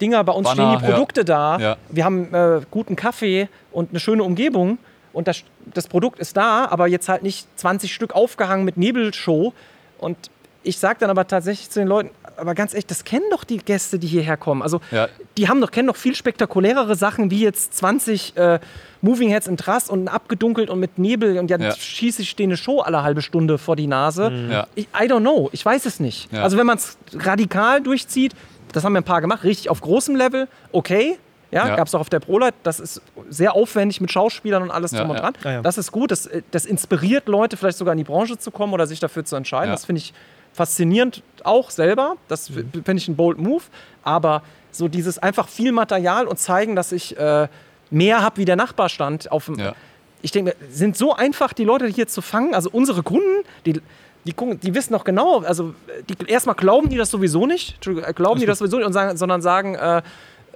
[0.00, 0.92] Dinger, bei uns Banner, stehen die ja.
[0.92, 1.76] Produkte da, Ja.
[1.90, 4.78] wir haben äh, guten Kaffee und eine schöne Umgebung
[5.12, 5.42] und das,
[5.74, 9.52] das Produkt ist da, aber jetzt halt nicht 20 Stück aufgehangen mit Nebelshow.
[9.98, 10.16] Und
[10.62, 13.58] ich sage dann aber tatsächlich zu den Leuten, aber ganz ehrlich, das kennen doch die
[13.58, 14.62] Gäste, die hierher kommen.
[14.62, 15.08] Also Ja.
[15.36, 18.60] die haben doch, kennen doch viel spektakulärere Sachen, wie jetzt 20 äh,
[19.02, 21.74] Moving Heads in Trass und abgedunkelt und mit Nebel und dann Ja.
[21.74, 24.30] schieße ich denen eine Show alle halbe Stunde vor die Nase.
[24.50, 24.66] Ja.
[24.74, 26.32] Ich, I don't know, ich weiß es nicht.
[26.32, 26.42] Ja.
[26.42, 28.34] Also wenn man es radikal durchzieht,
[28.72, 31.18] das haben wir ein paar gemacht, richtig auf großem Level, okay.
[31.52, 31.76] Ja, Ja.
[31.76, 32.54] gab es auch auf der ProLight.
[32.62, 35.22] Das ist sehr aufwendig mit Schauspielern und alles Ja, drum und ja.
[35.22, 35.34] dran.
[35.44, 35.62] Ja, ja.
[35.62, 36.10] Das ist gut.
[36.10, 39.24] Das, äh, das inspiriert Leute, vielleicht sogar in die Branche zu kommen oder sich dafür
[39.24, 39.68] zu entscheiden.
[39.68, 39.72] Ja.
[39.74, 40.12] Das finde ich
[40.52, 42.14] faszinierend auch selber.
[42.28, 42.70] Das Mhm.
[42.72, 43.62] finde ich ein bold Move.
[44.02, 47.48] Aber so dieses einfach viel Material und zeigen, dass ich äh,
[47.90, 49.58] mehr habe wie der Nachbarstand auf dem.
[49.58, 49.74] Ja.
[50.22, 52.54] Ich denke, mir, sind so einfach, die Leute hier zu fangen.
[52.54, 53.80] Also unsere Kunden, die.
[54.26, 55.72] Die, gucken, die wissen doch genau, also
[56.06, 59.16] die, erstmal glauben die das sowieso nicht, äh, glauben die das sowieso nicht, und sagen,
[59.16, 60.02] sondern sagen, äh,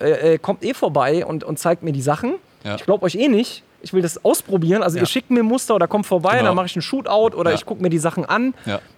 [0.01, 2.35] äh, äh, kommt eh vorbei und, und zeigt mir die Sachen.
[2.65, 2.77] Ja.
[2.77, 3.63] Ich glaube euch eh nicht.
[3.83, 4.83] ich will das ausprobieren.
[4.83, 5.03] Also Ja.
[5.03, 6.45] ihr schickt mir ein Muster oder kommt vorbei, Genau.
[6.47, 8.55] dann mache ich einen Shootout oder ich gucke mir die Sachen an.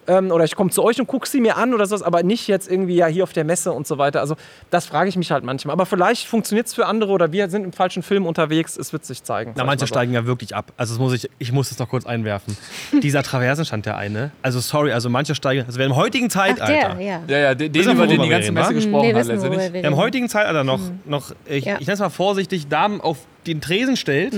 [0.09, 2.47] Ähm, oder ich komme zu euch und gucke sie mir an oder sowas, aber nicht
[2.49, 4.21] jetzt irgendwie ja hier auf der Messe und so weiter.
[4.21, 4.37] Also
[4.71, 5.73] das frage ich mich halt manchmal.
[5.73, 8.77] Aber vielleicht funktioniert es für andere oder wir sind im falschen Film unterwegs.
[8.77, 9.53] Es wird sich zeigen.
[9.57, 9.87] Na, manche so.
[9.87, 10.73] steigen ja wirklich ab.
[10.77, 12.57] Also das muss ich, ich muss das doch kurz einwerfen.
[13.03, 14.31] Dieser Traversenstand, der eine.
[14.43, 16.95] Also sorry, also manche steigen, also wir im heutigen Ach, Zeitalter.
[16.95, 17.23] der, ja.
[17.27, 18.73] Ja, ja, den, den über den die ganze Messe wa?
[18.73, 19.85] gesprochen wir hat letztendlich.
[19.85, 21.75] im heutigen Zeitalter noch, noch ich, Ja.
[21.81, 24.35] ich nenne es mal vorsichtig, Damen auf den Tresen stellt,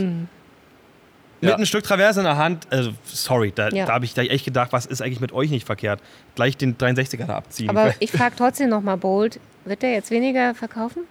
[1.41, 1.57] mit Ja.
[1.57, 2.67] einem Stück Traverse in der Hand.
[2.71, 3.87] Also, sorry, da, Ja.
[3.87, 6.01] da habe ich da echt gedacht, was ist eigentlich mit euch nicht verkehrt?
[6.35, 7.71] Gleich den 63er da abziehen.
[7.71, 11.03] Aber ich frage trotzdem noch mal Bold, wird der jetzt weniger verkaufen?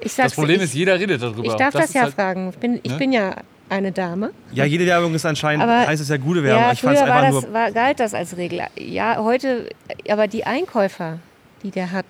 [0.00, 1.44] Ich sag's, Das Problem ich, ist, jeder redet darüber.
[1.44, 2.50] ich darf das, ist ja halt- fragen.
[2.50, 2.98] Ich bin, ich Ne?
[2.98, 3.36] bin ja
[3.68, 4.32] eine Dame.
[4.52, 6.62] ja, jede Werbung ist anscheinend, Aber- heißt es ja gute Werbung.
[6.62, 7.52] Ja, ich fand es früher war einfach das, nur.
[7.54, 8.62] war, galt das als Regel.
[8.76, 9.68] Ja, heute,
[10.08, 11.20] aber die Einkäufer,
[11.62, 12.06] die der hat,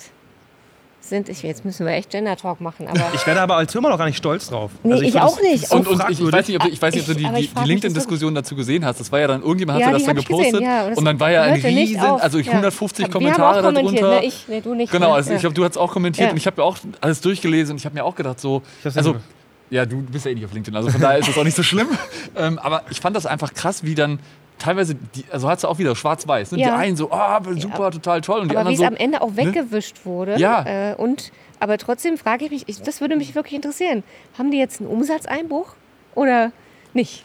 [1.05, 3.89] sind, ich, jetzt müssen wir echt Gender Talk machen, aber Ich werde aber als Firma
[3.89, 4.71] noch gar nicht stolz drauf.
[4.83, 5.67] Nee, ich find auch das nicht.
[5.69, 7.25] So Und, und ich, ich weiß nicht, ob, du- ich weiß nicht, ob du die,
[7.25, 9.01] Ich- die, ich die das LinkedIn-Diskussion dazu gesehen hast.
[9.01, 10.61] Das war ja dann, irgendjemand Ja, hatte das dann ich gepostet.
[10.63, 12.53] ja, und und, das dann war ja ein riesen, also Ja.
[12.53, 14.21] 150 Wir Kommentare haben auch kommentiert, darunter.
[14.21, 14.27] Ne?
[14.27, 14.93] Ich, nee, du nicht.
[14.93, 15.37] Genau, also ja.
[15.37, 16.31] ich glaube, du hast auch kommentiert Ja.
[16.33, 18.97] und ich habe ja auch alles durchgelesen und ich habe mir auch gedacht, so, hab's
[18.97, 19.23] also, nicht
[19.71, 21.57] ja, du bist ja eh nicht auf LinkedIn, also von daher ist das auch nicht
[21.57, 21.89] so schlimm.
[22.37, 24.19] ähm, aber ich fand das einfach krass, wie dann
[24.63, 26.53] teilweise, die, also hat es auch wieder schwarz-weiß.
[26.53, 26.59] Ne?
[26.59, 26.77] Die Ja.
[26.77, 29.21] einen so, ah, super, total toll und die aber wie anderen es so, am Ende
[29.23, 30.39] auch weggewischt wurde.
[30.39, 30.93] Ja.
[30.93, 34.05] Äh, und, aber trotzdem frage ich mich, ich, das würde mich wirklich interessieren.
[34.39, 35.75] Haben die jetzt einen Umsatzeinbruch
[36.15, 36.53] oder
[36.95, 37.25] nicht?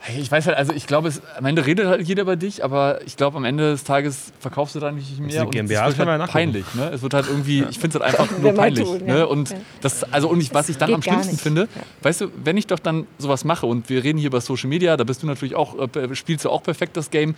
[0.00, 2.62] Hey, Ich weiß halt, also ich glaube, es- am Ende redet halt jeder über dich,
[2.64, 5.42] aber ich glaube, am Ende des Tages verkaufst du da nicht mehr.
[5.44, 6.64] und GmbH, es wird halt ja peinlich.
[6.74, 6.90] Ne?
[6.94, 8.88] Es wird halt irgendwie, ich finde es halt einfach nur peinlich.
[8.88, 8.98] ja.
[9.14, 9.26] ne?
[9.28, 9.56] Und Ja.
[9.80, 11.82] das, also und ich, was ich dann am schlimmsten finde, Ja.
[12.02, 14.96] weißt du, wenn ich doch dann sowas mache und wir reden hier über Social Media,
[14.96, 17.34] da bist du natürlich auch, äh, spielst du auch perfekt das Game.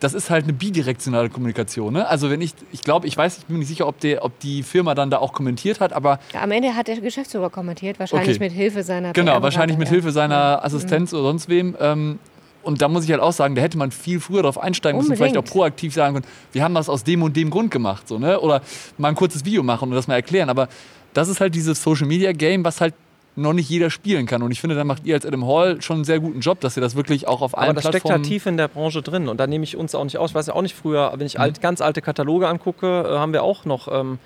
[0.00, 1.92] Das ist halt eine bidirektionale Kommunikation.
[1.94, 2.06] Ne?
[2.06, 4.38] Also wenn ich, ich glaube, ich weiß, ich bin mir nicht sicher, ob, der, ob
[4.40, 7.98] die Firma dann da auch kommentiert hat, aber Ja, am Ende hat der Geschäftsführer kommentiert,
[7.98, 8.44] wahrscheinlich Okay.
[8.44, 9.92] mit Hilfe seiner Genau, wahrscheinlich mit ja.
[9.94, 11.76] Hilfe seiner Assistenz oder sonst wem.
[11.80, 12.18] Ähm,
[12.62, 15.16] und da muss ich halt auch sagen, da hätte man viel früher darauf einsteigen müssen,
[15.16, 15.52] vielleicht auch Unbedingt.
[15.54, 18.08] proaktiv sagen können, wir haben das aus dem und dem Grund gemacht.
[18.08, 18.40] So, ne?
[18.40, 18.62] Oder
[18.96, 20.48] mal ein kurzes Video machen und das mal erklären.
[20.48, 20.68] Aber
[21.12, 22.94] das ist halt dieses Social Media Game, was halt
[23.36, 24.42] noch nicht jeder spielen kann.
[24.42, 26.76] Und ich finde, da macht ihr als Adam Hall schon einen sehr guten Job, dass
[26.76, 28.22] ihr das wirklich auch auf allen Aber das steckt ja Plattformen...
[28.24, 30.30] tief in der Branche drin und da nehme ich uns auch nicht aus.
[30.30, 33.32] Ich weiß ja auch nicht früher, wenn ich alt, ganz alte Kataloge angucke, äh, haben
[33.32, 34.18] wir auch noch ähm,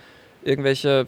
[0.45, 1.07] irgendwelche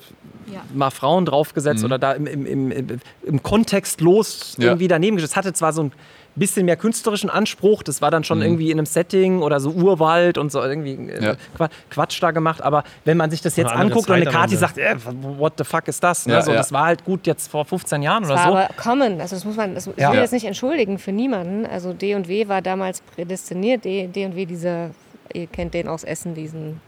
[0.52, 0.62] Ja.
[0.74, 1.84] mal Frauen draufgesetzt Mhm.
[1.86, 2.86] oder da im, im, im, im,
[3.22, 4.66] im Kontext los Ja.
[4.68, 5.32] irgendwie daneben gesetzt.
[5.32, 5.92] Es hatte zwar so ein
[6.36, 8.44] bisschen mehr künstlerischen Anspruch, das war dann schon Mhm.
[8.44, 11.34] irgendwie in einem Setting oder so Urwald und so irgendwie äh, Ja.
[11.56, 14.32] Qua- Quatsch da gemacht, aber wenn man sich das jetzt Eine anguckt und eine Zeit
[14.34, 14.96] Kati sagt, äh,
[15.38, 16.26] what the fuck ist das?
[16.26, 16.34] Ne?
[16.34, 16.56] Ja, so, ja.
[16.58, 18.56] Das war halt gut jetzt vor 15 Jahren Das oder war so.
[18.56, 21.66] aber common, also das muss man, das ich will jetzt nicht entschuldigen für niemanden.
[21.66, 23.84] Also D&W war damals prädestiniert.
[23.84, 24.90] D- D&W, dieser,
[25.32, 26.80] ihr kennt den aus Essen, diesen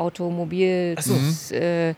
[0.00, 0.96] Automobil,
[1.52, 1.94] äh,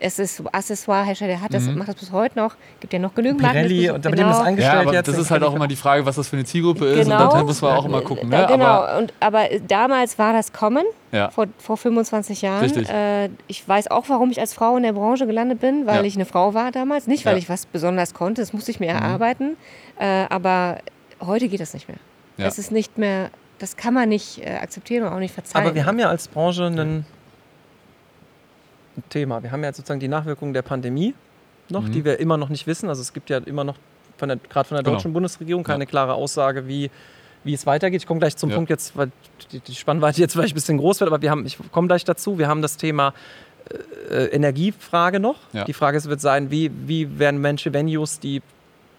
[0.00, 2.56] es ist Accessoire-Hersteller, der hat das, macht das bis heute noch.
[2.80, 3.94] Gibt ja noch genügend Pirelli Marken.
[3.94, 5.06] und damit dem das Ja, angestellt aber jetzt.
[5.08, 7.04] das ist halt auch immer die Frage, was das für eine Zielgruppe ist.
[7.04, 7.24] Genau.
[7.24, 8.28] Und dann muss man auch immer gucken.
[8.28, 8.44] Ne?
[8.50, 11.30] Genau, Aber, und, aber damals war das common, ja.
[11.30, 12.60] vor, vor 25 Jahren.
[12.64, 12.88] Richtig.
[12.90, 16.02] Äh, ich weiß auch, warum ich als Frau in der Branche gelandet bin, weil Ja.
[16.02, 17.06] ich eine Frau war damals.
[17.06, 17.36] Nicht, weil Ja.
[17.36, 17.42] Mhm.
[17.44, 19.56] ich was besonders konnte, das musste ich mir erarbeiten.
[19.98, 20.78] Äh, aber
[21.24, 21.98] heute geht das nicht mehr.
[22.36, 22.46] Ja.
[22.46, 25.64] Es ist nicht mehr, das kann man nicht äh, akzeptieren und auch nicht verzeihen.
[25.64, 27.06] Aber wir haben ja als Branche einen,
[28.96, 29.42] ein Thema.
[29.42, 31.14] Wir haben ja jetzt sozusagen die Nachwirkungen der Pandemie
[31.68, 31.92] noch, Mhm.
[31.92, 32.88] die wir immer noch nicht wissen.
[32.88, 33.76] Also es gibt ja immer noch,
[34.18, 34.96] von der, gerade von der Genau.
[34.96, 35.90] deutschen Bundesregierung, keine Ja.
[35.90, 36.90] klare Aussage, wie,
[37.42, 38.02] wie es weitergeht.
[38.02, 38.56] Ich komme gleich zum Ja.
[38.56, 39.10] Punkt jetzt, weil
[39.52, 42.04] die, die Spannweite jetzt vielleicht ein bisschen groß wird, aber wir haben, ich komme gleich
[42.04, 42.38] dazu.
[42.38, 43.12] Wir haben das Thema
[44.10, 45.36] äh, Energiefrage noch.
[45.54, 45.64] Ja.
[45.64, 48.42] Die Frage ist- wird sein, wie, wie werden Menschen, Venues, die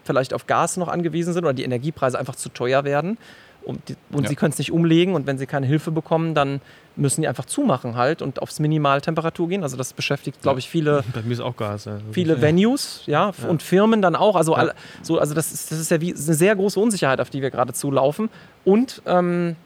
[0.06, 3.18] vielleicht auf Gas noch angewiesen sind oder die Energiepreise einfach zu teuer werden
[3.64, 4.28] und, die, und Ja.
[4.28, 6.60] sie können es nicht umlegen und wenn sie keine Hilfe bekommen, dann
[6.98, 9.62] müssen die einfach zumachen halt und aufs Minimaltemperatur gehen.
[9.62, 11.84] Also das beschäftigt, glaube ich, viele, Bei mir ist auch Gas.
[11.84, 11.98] Ja.
[12.12, 14.34] viele Venues, ja, und Firmen dann auch.
[14.36, 14.58] Also, Ja.
[14.58, 17.42] alle, so, also das ist, das ist ja wie, eine sehr große Unsicherheit, auf die
[17.42, 18.30] wir gerade zulaufen.
[18.64, 19.56] Und ähm,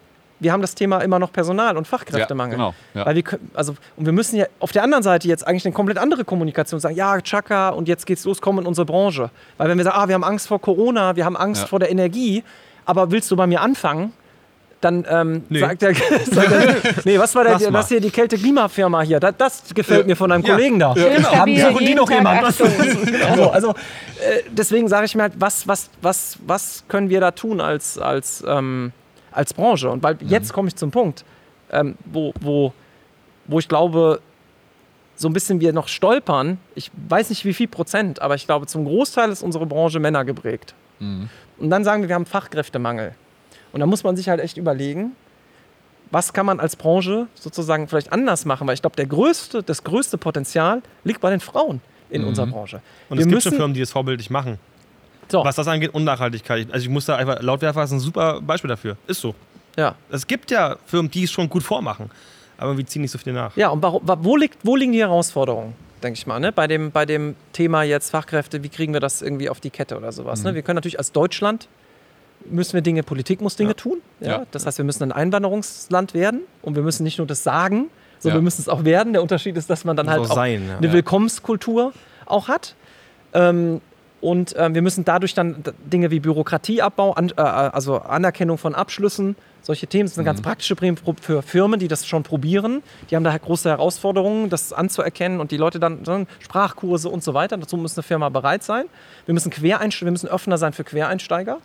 [0.40, 2.59] wir haben das Thema immer noch Personal- und Fachkräftemangel.
[2.59, 2.74] Ja, genau.
[2.94, 3.07] Ja.
[3.07, 3.24] Weil wir
[3.55, 6.81] also, und wir müssen ja auf der anderen Seite jetzt eigentlich eine komplett andere Kommunikation
[6.81, 9.31] sagen, ja, Chaka, und jetzt geht's los, komm in unsere Branche.
[9.59, 11.68] Weil wenn wir sagen, ah, wir haben Angst vor Corona, wir haben Angst Ja.
[11.68, 12.42] vor der Energie,
[12.87, 14.12] aber willst du bei mir anfangen?
[14.81, 15.61] Dann ähm, Nee.
[15.61, 17.72] sagt der, sagt der, nee, was war der, mal.
[17.74, 19.20] was hier die Kälte-Klimafirma hier?
[19.20, 20.07] Das, das gefällt Ja.
[20.07, 20.55] mir von deinem Ja.
[20.55, 20.94] Kollegen da.
[20.96, 22.42] Schön Haben, stabil, suchen die noch jemand?
[22.42, 22.64] also,
[23.50, 27.61] also äh, deswegen sage ich mir halt, was, was, was, was können wir da tun
[27.61, 28.92] als, als, ähm,
[29.32, 29.90] als Branche?
[29.90, 31.24] Und weil jetzt komme ich zum Punkt,
[31.70, 32.72] ähm, wo, wo,
[33.46, 34.20] wo ich glaube,
[35.16, 36.58] so ein bisschen wir noch stolpern.
[36.74, 40.24] Ich weiß nicht wie viel Prozent, aber ich glaube, zum Großteil ist unsere Branche Männer
[40.24, 40.74] geprägt.
[40.98, 41.28] Mhm.
[41.58, 43.14] Und dann sagen wir, wir haben Fachkräftemangel.
[43.72, 45.12] Und da muss man sich halt echt überlegen,
[46.10, 48.66] was kann man als Branche sozusagen vielleicht anders machen?
[48.66, 52.28] Weil ich glaube, der größte, das größte Potenzial liegt bei den Frauen in Mhm.
[52.28, 52.80] unserer Branche.
[53.08, 54.58] Und wir es gibt schon Firmen, die das vorbildlich machen.
[55.30, 55.44] So.
[55.44, 56.68] Was das angeht, Unnachhaltigkeit.
[56.72, 58.96] Also ich muss da einfach, Lautwerfer ist ein super Beispiel dafür.
[59.06, 59.34] Ist so.
[59.76, 59.94] Ja.
[60.10, 62.10] Es gibt ja Firmen, die es schon gut vormachen,
[62.58, 63.56] aber wir ziehen nicht so viel nach.
[63.56, 66.50] Ja, und wa- wo, liegt, wo liegen die Herausforderungen, denke ich mal, ne?
[66.52, 69.96] bei, dem, bei dem Thema jetzt Fachkräfte, wie kriegen wir das irgendwie auf die Kette
[69.96, 70.42] oder sowas.
[70.42, 70.54] Ne?
[70.54, 71.68] Wir können natürlich als Deutschland,
[72.50, 73.74] müssen wir Dinge, Politik muss Dinge Ja.
[73.74, 73.98] tun.
[74.20, 74.28] Ja?
[74.28, 74.46] Ja.
[74.50, 78.36] Das heißt, wir müssen ein Einwanderungsland werden und wir müssen nicht nur das sagen, sondern
[78.38, 78.40] Ja.
[78.40, 79.12] wir müssen es auch werden.
[79.12, 80.92] Der Unterschied ist, dass man dann Muss halt auch sein, eine.
[80.92, 81.92] Willkommenskultur
[82.26, 82.74] auch hat.
[83.32, 83.80] Ähm,
[84.20, 89.37] und ähm, wir müssen dadurch dann Dinge wie Bürokratieabbau, an, äh, also Anerkennung von Abschlüssen,
[89.62, 92.83] solche Themen das sind ganz praktische Themen für Firmen, die das schon probieren.
[93.11, 97.22] Die haben da halt große Herausforderungen, das anzuerkennen und die Leute dann, dann Sprachkurse und
[97.22, 97.56] so weiter.
[97.59, 98.87] Dazu muss eine Firma bereit sein.
[99.26, 101.59] Wir müssen Quereinsteiger, wir müssen Öffner sein für Quereinsteiger.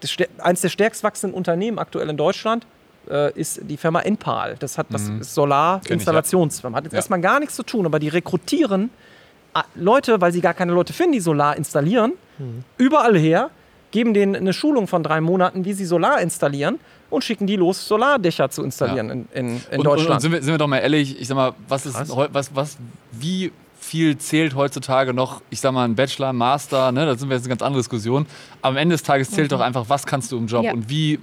[0.00, 2.66] Das, stär- eins der stärkst wachsenden Unternehmen aktuell in Deutschland
[3.10, 4.56] äh, ist die Firma Enpal.
[4.58, 5.14] Das hat das ja.
[5.22, 6.76] Solar-Installationsfirma.
[6.76, 6.98] Hat jetzt Ja.
[6.98, 8.90] erstmal gar nichts zu tun, aber die rekrutieren
[9.74, 12.12] Leute, weil sie gar keine Leute finden, die Solar installieren,
[12.78, 13.50] überall her,
[13.90, 16.78] geben denen eine Schulung von drei Monaten, wie sie Solar installieren
[17.10, 20.14] und schicken die los, Solardächer zu installieren in, in, in und, Und, Deutschland.
[20.14, 21.96] und sind, wir, sind wir doch mal ehrlich, ich sag mal, was ist
[22.32, 22.78] was, was,
[23.12, 27.28] wie viel zählt heutzutage noch, ich sag mal, ein Bachelor, ein Master, ne, da sind
[27.28, 28.26] wir jetzt eine ganz andere Diskussion.
[28.62, 30.72] Aber am Ende des Tages zählt doch einfach, was kannst du im Job Ja.
[30.72, 31.18] und wie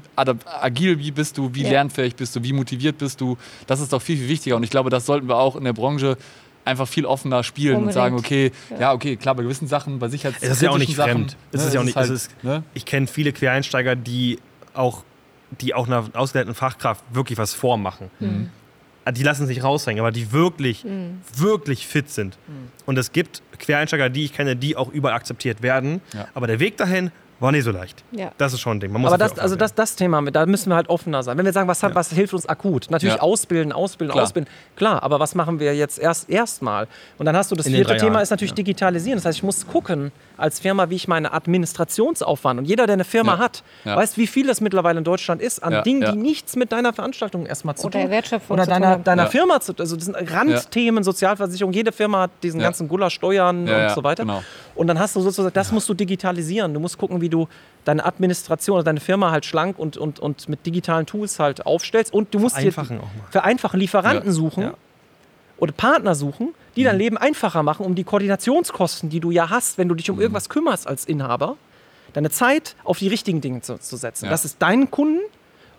[0.61, 1.69] agil wie bist du, wie Ja.
[1.69, 3.37] lernfähig bist du, wie motiviert bist du.
[3.65, 4.57] Das ist doch viel, viel wichtiger.
[4.57, 6.17] Und ich glaube, das sollten wir auch in der Branche
[6.65, 7.93] einfach viel offener spielen und Unbedingt.
[7.95, 8.93] sagen, okay, ja.
[8.93, 11.37] okay, klar, bei gewissen Sachen, bei Sicherheits Es ist ja auch nicht Sachen, fremd.
[11.51, 12.63] Es ne, ist ja auch nicht, halt, es ist, ne?
[12.73, 14.39] Ich kenne viele Quereinsteiger, die
[14.73, 15.03] auch,
[15.61, 18.09] die auch einer ausgelernten Fachkraft wirklich was vormachen.
[18.19, 18.49] Mhm.
[19.05, 20.85] Ah, Die lassen sich raushängen, aber die wirklich,
[21.35, 22.37] wirklich fit sind.
[22.85, 26.01] Und es gibt Quereinsteiger, die ich kenne, die auch überall akzeptiert werden.
[26.13, 26.27] Ja.
[26.33, 28.03] Aber der Weg dahin war nicht so leicht.
[28.11, 28.31] Ja.
[28.37, 28.91] Das ist schon ein Ding.
[28.91, 31.37] Man muss Aber das, also das, das Thema, da müssen wir halt offener sein.
[31.37, 32.87] Wenn wir sagen, was, hat, was hilft uns akut?
[32.89, 33.21] Natürlich Ja.
[33.21, 34.25] ausbilden, ausbilden, Klar.
[34.25, 34.49] ausbilden.
[34.75, 36.87] Klar, aber was machen wir jetzt erst erstmal?
[37.17, 38.23] Und dann hast du das In vierte Thema Jahren.
[38.23, 39.17] ist natürlich digitalisieren.
[39.17, 43.03] Das heißt, ich muss gucken als Firma, wie ich meine Administrationsaufwand und jeder, der eine
[43.03, 43.39] Firma Ja.
[43.39, 43.95] hat, Ja.
[43.95, 46.11] weiß, wie viel das mittlerweile in Deutschland ist an Ja, Dingen, ja.
[46.11, 49.23] die nichts mit deiner Veranstaltung erstmal zu Oder tun Wertschöpfung oder zu tun deiner, deiner
[49.23, 49.29] Ja.
[49.29, 51.73] Firma zu also das sind Randthemen, Sozialversicherung.
[51.73, 52.67] Jede Firma hat diesen Ja.
[52.67, 54.23] ganzen Gulasch-Steuern Ja, und ja, so weiter.
[54.23, 54.43] genau.
[54.75, 56.73] Und dann hast du sozusagen, das musst du digitalisieren.
[56.73, 57.47] Du musst gucken, wie du
[57.85, 62.13] deine Administration oder deine Firma halt schlank und, und, und mit digitalen Tools halt aufstellst.
[62.13, 63.31] Und du musst dir Vereinfachen auch mal.
[63.31, 64.33] vereinfachen, Lieferanten Ja.
[64.33, 64.73] suchen Ja.
[65.57, 69.77] oder Partner suchen, die dein Leben einfacher machen, um die Koordinationskosten, die du ja hast,
[69.77, 71.55] wenn du dich um irgendwas kümmerst als Inhaber,
[72.13, 74.25] deine Zeit auf die richtigen Dinge zu, zu setzen.
[74.25, 74.31] Ja.
[74.31, 75.19] Das ist deinen Kunden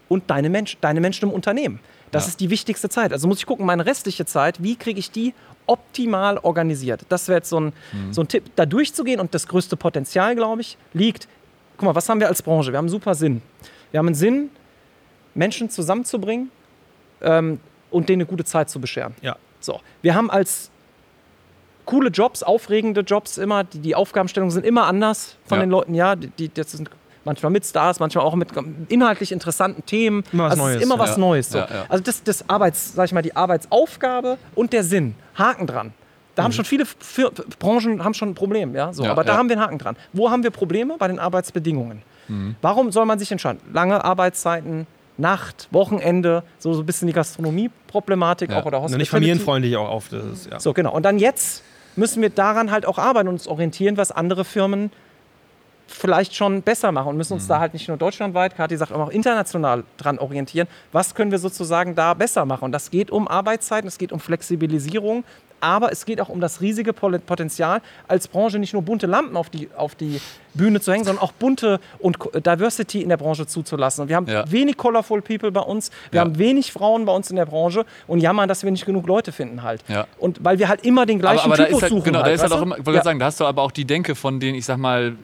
[0.08, 1.80] und deine, Mensch, deine Menschen im Unternehmen.
[2.10, 3.12] Das ist die wichtigste Zeit.
[3.12, 5.32] Also muss ich gucken, meine restliche Zeit, wie kriege ich die
[5.66, 7.02] optimal organisiert?
[7.08, 7.72] Das wäre jetzt so ein,
[8.10, 11.28] so ein Tipp, da durchzugehen und das größte Potenzial, glaube ich, liegt.
[11.80, 12.72] Guck mal, was haben wir als Branche?
[12.72, 13.40] Wir haben einen super Sinn.
[13.90, 14.50] Wir haben einen Sinn,
[15.32, 16.50] Menschen zusammenzubringen
[17.22, 17.58] ähm,
[17.90, 19.14] und denen eine gute Zeit zu bescheren.
[19.22, 19.36] Ja.
[19.60, 20.70] So, wir haben als
[21.86, 25.64] coole Jobs, aufregende Jobs immer, die, die Aufgabenstellungen sind immer anders von Ja.
[25.64, 26.90] den Leuten, ja, die, die das sind
[27.24, 28.48] manchmal mit Stars, manchmal auch mit
[28.90, 30.22] inhaltlich interessanten Themen.
[30.32, 31.18] Immer was also es Neues, ist immer was ja.
[31.18, 31.50] Neues.
[31.50, 31.58] So.
[31.60, 31.86] Ja, ja.
[31.88, 35.94] Also das, das Arbeits, sag ich mal, die Arbeitsaufgabe und der Sinn, Haken dran.
[36.34, 39.04] Da haben schon viele Fir Branchen haben schon ein Problem, ja, so.
[39.04, 39.38] Ja, aber da ja.
[39.38, 39.96] haben wir einen Haken dran.
[40.12, 40.96] Wo haben wir Probleme?
[40.98, 42.02] Bei den Arbeitsbedingungen.
[42.28, 42.54] Mhm.
[42.62, 43.60] Warum soll man sich entscheiden?
[43.72, 44.86] Lange Arbeitszeiten,
[45.18, 48.60] Nacht, Wochenende, so, so ein bisschen die Gastronomie-Problematik Ja.
[48.60, 49.10] auch oder nicht Hospitality.
[49.10, 50.12] familienfreundlich auch oft.
[50.12, 50.60] Das ja.
[50.60, 50.92] So, genau.
[50.92, 51.62] Und dann jetzt
[51.96, 54.90] müssen wir daran halt auch arbeiten und uns orientieren, was andere Firmen
[55.90, 59.10] vielleicht schon besser machen und müssen uns da halt nicht nur deutschlandweit, Kathi sagt auch
[59.10, 60.68] international dran orientieren.
[60.92, 62.64] Was können wir sozusagen da besser machen?
[62.64, 65.24] Und das geht um Arbeitszeiten, es geht um Flexibilisierung,
[65.60, 69.50] aber es geht auch um das riesige Potenzial, als Branche nicht nur bunte Lampen auf
[69.50, 70.20] die, auf die
[70.54, 74.02] Bühne zu hängen, sondern auch bunte und Diversity in der Branche zuzulassen.
[74.02, 74.50] Und wir haben Ja.
[74.50, 76.24] wenig colorful people bei uns, wir Ja.
[76.24, 79.32] haben wenig Frauen bei uns in der Branche und jammern, dass wir nicht genug Leute
[79.32, 79.82] finden halt.
[79.88, 80.06] Ja.
[80.18, 82.04] Und weil wir halt immer den gleichen aber, aber da Typus halt, suchen.
[82.04, 83.70] genau, da halt, ist halt auch immer, ich wollte sagen, da hast du aber auch
[83.72, 85.14] die Denke von den, ich sag mal,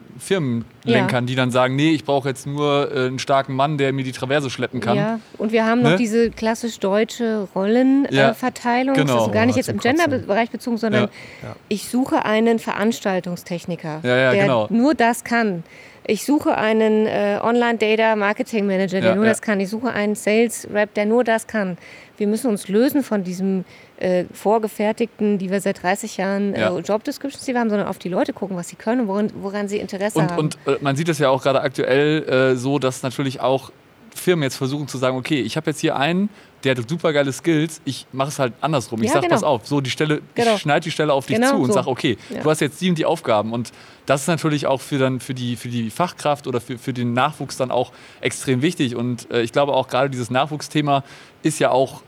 [0.87, 4.03] Firmenlenkern, die dann sagen, nee, ich brauche jetzt nur äh, einen starken Mann, der mir
[4.03, 4.97] die Traverse schleppen kann.
[4.97, 5.95] Ja, und wir haben noch Ne?
[5.97, 8.95] diese klassisch deutsche Rollenverteilung.
[8.95, 9.19] Ja, Äh, genau.
[9.19, 9.79] Also gar nicht Oh, jetzt im.
[9.79, 11.03] Genderbereich bezogen, sondern
[11.43, 11.55] Ja.
[11.67, 14.67] ich suche einen Veranstaltungstechniker, Ja, ja, der genau.
[14.69, 15.63] nur das kann.
[16.09, 19.31] Ich suche einen äh, Online-Data-Marketing-Manager, der Ja, nur ja.
[19.31, 19.59] das kann.
[19.59, 21.77] Ich suche einen Sales-Rep, der nur das kann.
[22.17, 23.65] Wir müssen uns lösen von diesem
[23.99, 26.77] äh, vorgefertigten, die wir seit 30 Jahren äh, Ja.
[26.77, 29.67] Job-Descriptions, die wir haben, sondern auf die Leute gucken, was sie können und woran, woran
[29.67, 30.39] sie Interesse Und, haben.
[30.39, 33.71] und äh, man sieht es ja auch gerade aktuell äh, so, dass natürlich auch
[34.15, 36.29] Firmen jetzt versuchen zu sagen, okay, ich habe jetzt hier einen,
[36.63, 38.99] der hat super geile Skills, ich mache es halt andersrum.
[39.03, 39.35] Ich Ja, sag, genau.
[39.35, 40.55] pass auf, so die Stelle, Genau.
[40.55, 41.73] ich schneide die Stelle auf dich Genau zu und so.
[41.73, 42.41] sag, okay, Ja.
[42.41, 43.53] du hast jetzt die und die Aufgaben.
[43.53, 43.71] Und
[44.07, 47.13] das ist natürlich auch für, dann, für, die, für die Fachkraft oder für, für den
[47.13, 48.95] Nachwuchs dann auch extrem wichtig.
[48.95, 51.03] Und äh, ich glaube auch gerade dieses Nachwuchsthema
[51.43, 52.01] ist ja auch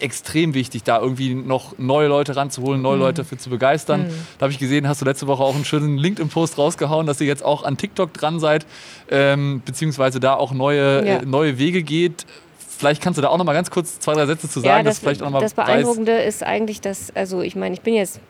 [0.00, 3.02] extrem wichtig, da irgendwie noch neue Leute ranzuholen, neue Mhm.
[3.02, 4.06] Leute für zu begeistern.
[4.38, 7.26] Da habe ich gesehen, hast du letzte Woche auch einen schönen LinkedIn-Post rausgehauen, dass ihr
[7.26, 8.66] jetzt auch an TikTok dran seid,
[9.10, 11.16] ähm, beziehungsweise da auch neue, Ja.
[11.18, 12.26] äh, neue Wege geht.
[12.78, 14.82] Vielleicht kannst du da auch noch mal ganz kurz zwei, drei Sätze zu sagen, ja,
[14.82, 17.94] das, vielleicht auch noch mal das Beeindruckende ist eigentlich, dass, also ich meine, ich bin
[17.94, 18.20] jetzt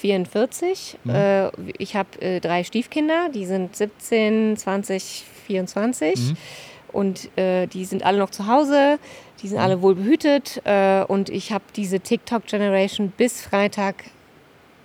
[0.00, 1.10] 44, Mhm.
[1.14, 6.36] äh, ich habe äh, drei Stiefkinder, die sind 17, 20, 24 Mhm.
[6.92, 8.98] und äh, die sind alle noch zu Hause,
[9.42, 14.04] die sind alle wohl behütet äh, und ich habe diese TikTok-Generation bis Freitag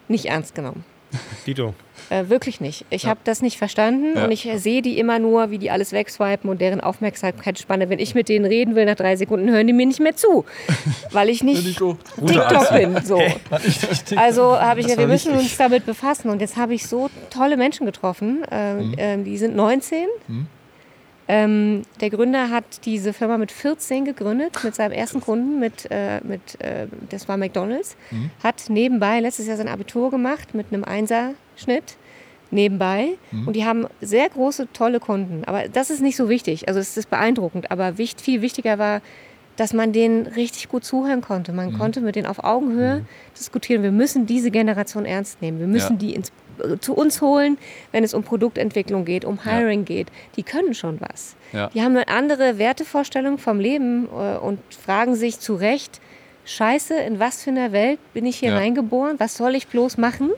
[0.08, 0.84] nicht ernst genommen.
[1.46, 1.74] Dito.
[2.10, 2.86] Äh, wirklich nicht.
[2.90, 4.26] Ich habe das nicht verstanden Ja.
[4.26, 7.90] und ich äh, sehe die immer nur, wie die alles wegswipen und deren Aufmerksamkeitsspanne.
[7.90, 10.46] Wenn ich mit denen reden will, nach drei Sekunden hören die mir nicht mehr zu,
[11.12, 11.64] weil ich nicht.
[11.66, 11.98] TikTok
[12.74, 12.98] bin.
[13.04, 13.22] So.
[14.16, 16.30] Also habe ich gesagt, wir müssen uns damit befassen.
[16.30, 18.44] Und jetzt habe ich so tolle Menschen getroffen.
[18.52, 20.08] Ähm, ähm, die sind 19.
[21.30, 26.22] Ähm, der Gründer hat diese Firma mit 14 gegründet, mit seinem ersten Kunden, mit, äh,
[26.24, 27.98] mit, äh, das war McDonalds.
[28.44, 31.98] Hat nebenbei letztes Jahr sein Abitur gemacht mit einem Einserschnitt
[32.50, 33.10] nebenbei.
[33.46, 35.44] Und die haben sehr große, tolle Kunden.
[35.46, 36.68] Aber das ist nicht so wichtig.
[36.70, 37.72] Also es ist beeindruckend.
[37.72, 39.02] Aber wicht, viel wichtiger war,
[39.58, 41.52] dass man denen richtig gut zuhören konnte.
[41.52, 43.06] Man konnte mit denen auf Augenhöhe
[43.38, 43.84] diskutieren.
[43.84, 45.60] Wir müssen diese Generation ernst nehmen.
[45.60, 45.98] Wir müssen Ja.
[46.00, 46.32] die ins,
[46.80, 47.58] zu uns holen,
[47.92, 50.08] wenn es um Produktentwicklung geht, um Hiring geht.
[50.36, 51.36] Die können schon was.
[51.54, 51.70] Ja.
[51.74, 56.00] Die haben eine andere Wertevorstellung vom Leben äh, und fragen sich zu Recht,
[56.46, 58.58] Scheiße, in was für einer Welt bin ich hier Ja.
[58.58, 59.20] reingeboren?
[59.20, 60.30] Was soll ich bloß machen?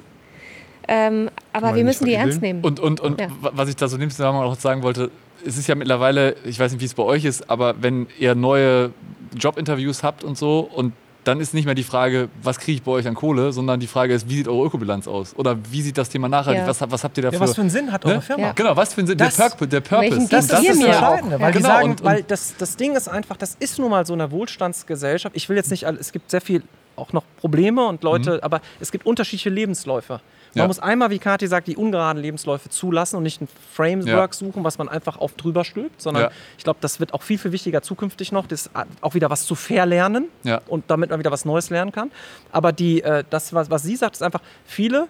[0.87, 2.63] Ähm, aber wir müssen die ernst nehmen.
[2.63, 3.27] Und, und, und Ja.
[3.41, 5.11] wa- was ich da so in dem Zusammenhang auch sagen wollte,
[5.45, 8.33] es ist ja mittlerweile, ich weiß nicht, wie es bei euch ist, aber wenn ihr
[8.33, 8.91] neue
[9.37, 10.93] Jobinterviews habt und so und
[11.29, 13.87] dann ist nicht mehr die Frage, was kriege ich bei euch an Kohle, sondern die
[13.87, 15.35] Frage ist, wie sieht eure Ökobilanz aus?
[15.35, 16.63] Oder wie sieht das Thema nachhaltig?
[16.63, 16.67] Ja.
[16.67, 17.39] Was, was habt ihr dafür?
[17.39, 18.21] Ja, was für einen Sinn hat eure ne?
[18.21, 18.43] Firma?
[18.47, 18.51] Ja.
[18.53, 20.11] Genau, was für ein Sinn, Das- der, Purpose, der Purpose.
[20.11, 20.93] Welchen Das, das Hier ist das auch.
[21.11, 23.89] Entscheidende, weil Genau, sagen, und- und- weil das, das Ding ist einfach, das ist nun
[23.91, 25.35] mal so eine Wohlstandsgesellschaft.
[25.35, 26.63] Ich will jetzt nicht, all- es gibt sehr viel
[26.95, 30.19] auch noch Probleme und Leute, aber es gibt unterschiedliche Lebensläufe.
[30.55, 30.67] Man Ja.
[30.67, 34.77] muss einmal, wie Kathi sagt, die ungeraden Lebensläufe zulassen und nicht ein Framework suchen, was
[34.77, 36.31] man einfach auf drüber stülpt, sondern Ja.
[36.57, 38.69] ich glaube, das wird auch viel, viel wichtiger zukünftig noch, das
[39.01, 40.61] auch wieder was zu verlernen Ja.
[40.67, 42.11] und damit man wieder was Neues lernen kann.
[42.51, 45.07] Aber die, äh, das, was, was sie sagt, ist einfach, viele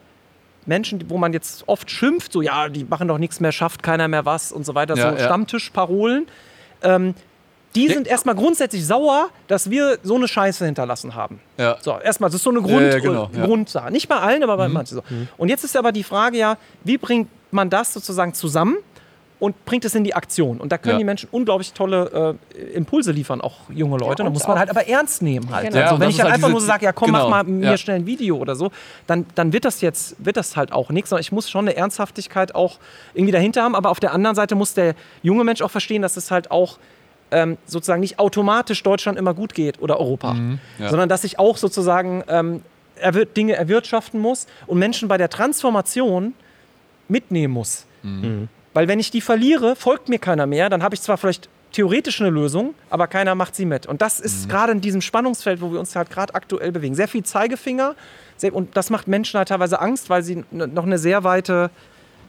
[0.66, 4.08] Menschen, wo man jetzt oft schimpft, so ja, die machen doch nichts mehr, schafft keiner
[4.08, 5.26] mehr was und so weiter, Ja, so ja.
[5.26, 6.28] Stammtischparolen,
[6.84, 7.16] ähm,
[7.76, 11.40] die sind erstmal grundsätzlich sauer, dass wir so eine Scheiße hinterlassen haben.
[11.58, 11.78] Ja.
[11.82, 13.46] So, erstmal, das ist so eine Grund, Ja, ja, genau, ja.
[13.46, 13.92] Grundsache.
[13.92, 15.04] Nicht bei allen, aber bei manchen so.
[15.38, 18.78] Und jetzt ist aber die Frage ja, wie bringt man das sozusagen zusammen
[19.40, 20.58] und bringt es in die Aktion?
[20.60, 20.98] Und da können Ja.
[20.98, 24.24] die Menschen unglaublich tolle äh, Impulse liefern, auch junge Leute.
[24.24, 25.68] da muss man halt aber ernst nehmen halt.
[25.68, 25.78] Genau.
[25.78, 27.44] Ja, also, wenn ich dann halt einfach nur so sage, ja komm, genau, mach mal
[27.44, 27.78] mir ja.
[27.78, 28.72] schnell ein Video oder so,
[29.06, 31.12] dann, dann wird das jetzt, wird das halt auch nichts.
[31.12, 32.80] Sondern ich muss schon eine Ernsthaftigkeit auch
[33.14, 33.76] irgendwie dahinter haben.
[33.76, 36.80] Aber auf der anderen Seite muss der junge Mensch auch verstehen, dass es halt auch
[37.32, 40.90] ähm, sozusagen nicht automatisch Deutschland immer gut geht oder Europa, Mhm, ja.
[40.90, 42.62] sondern dass ich auch sozusagen ähm,
[42.96, 46.34] erwir Dinge erwirtschaften muss und Menschen bei der Transformation
[47.08, 47.86] mitnehmen muss.
[48.74, 52.20] Weil wenn ich die verliere, folgt mir keiner mehr, dann habe ich zwar vielleicht theoretisch
[52.22, 53.86] eine Lösung, aber keiner macht sie mit.
[53.86, 56.96] Und das ist gerade in diesem Spannungsfeld, wo wir uns halt gerade aktuell bewegen.
[56.96, 57.96] Sehr viel Zeigefinger
[58.38, 61.70] sehr, und das macht Menschen halt teilweise Angst, weil sie noch eine sehr weite,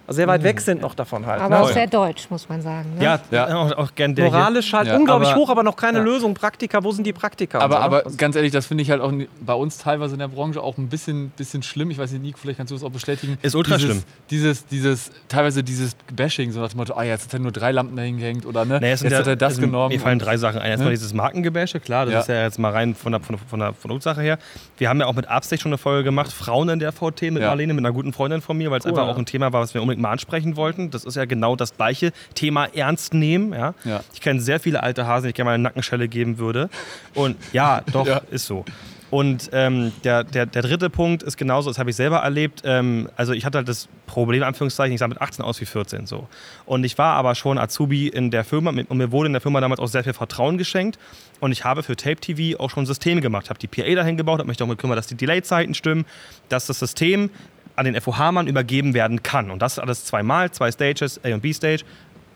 [0.08, 1.40] sehr weit weg sind noch davon halt.
[1.40, 1.62] Aber ne?
[1.62, 1.74] auch ja.
[1.74, 2.94] sehr deutsch, muss man sagen.
[2.98, 3.04] Ne?
[3.04, 3.54] Ja, Ja.
[3.56, 4.32] Auch, auch gern der hier.
[4.36, 6.34] Moralisch halt Ja, unglaublich aber- hoch, aber noch keine Lösung.
[6.34, 7.58] Praktika, wo sind die Praktika?
[7.60, 7.84] Aber, so, ne?
[7.84, 10.60] aber Also- ganz ehrlich, das finde ich halt auch bei uns teilweise in der Branche
[10.62, 11.90] auch ein bisschen, bisschen schlimm.
[11.90, 13.38] Ich weiß nicht, Nico, vielleicht kannst du das auch bestätigen.
[13.42, 14.02] Ist ultra dieses, schlimm.
[14.30, 17.70] Dieses, dieses, teilweise dieses Bashing, so nach dem Motto, ah, jetzt hat er nur drei
[17.72, 19.92] Lampen dahin gehängt oder ne, Nee, jetzt ja- hat er das also genommen.
[19.94, 20.70] Mir fallen drei Sachen ein.
[20.70, 20.94] Erstmal Ne?
[20.96, 22.20] dieses Markengebäsche, klar, das Ja.
[22.20, 24.38] ist ja jetzt mal rein von der, von, der, von der Produktsache her.
[24.78, 27.42] Wir haben ja auch mit Absicht schon eine Folge gemacht, Frauen in der VT mit
[27.42, 27.48] Ja.
[27.48, 29.12] Marlene, mit einer guten Freundin von mir, weil es Cool, einfach ja.
[29.12, 30.90] auch ein Thema war, was wir unbedingt mal ansprechen wollten.
[30.90, 33.52] Das ist ja genau das gleiche Thema ernst nehmen.
[33.52, 33.74] Ja?
[33.84, 34.00] Ja.
[34.14, 36.68] Ich kenne sehr viele alte Hasen, die ich gerne mal eine Nackenschelle geben würde.
[37.14, 38.22] Und ja, doch, Ja.
[38.30, 38.64] ist so.
[39.10, 42.62] Und ähm, der, der, der dritte Punkt ist genauso, das habe ich selber erlebt.
[42.64, 46.06] Ähm, also ich hatte halt das Problem, Anführungszeichen, ich sah mit 18 aus wie 14
[46.06, 46.28] so.
[46.64, 49.60] Und ich war aber schon Azubi in der Firma und mir wurde in der Firma
[49.60, 50.96] damals auch sehr viel Vertrauen geschenkt.
[51.40, 53.46] Und ich habe für Tape TV auch schon Systeme gemacht.
[53.46, 56.04] Ich habe die PA dahin gebaut, habe mich darum gekümmert, dass die Delay-Zeiten stimmen,
[56.48, 57.30] dass das System
[57.76, 59.50] an den FOH-Mann übergeben werden kann.
[59.50, 61.84] Und das alles zweimal, zwei Stages, A und B-Stage.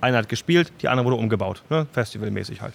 [0.01, 1.63] Eine hat gespielt, die andere wurde umgebaut.
[1.71, 1.87] Ne?
[1.93, 2.75] Festivalmäßig halt.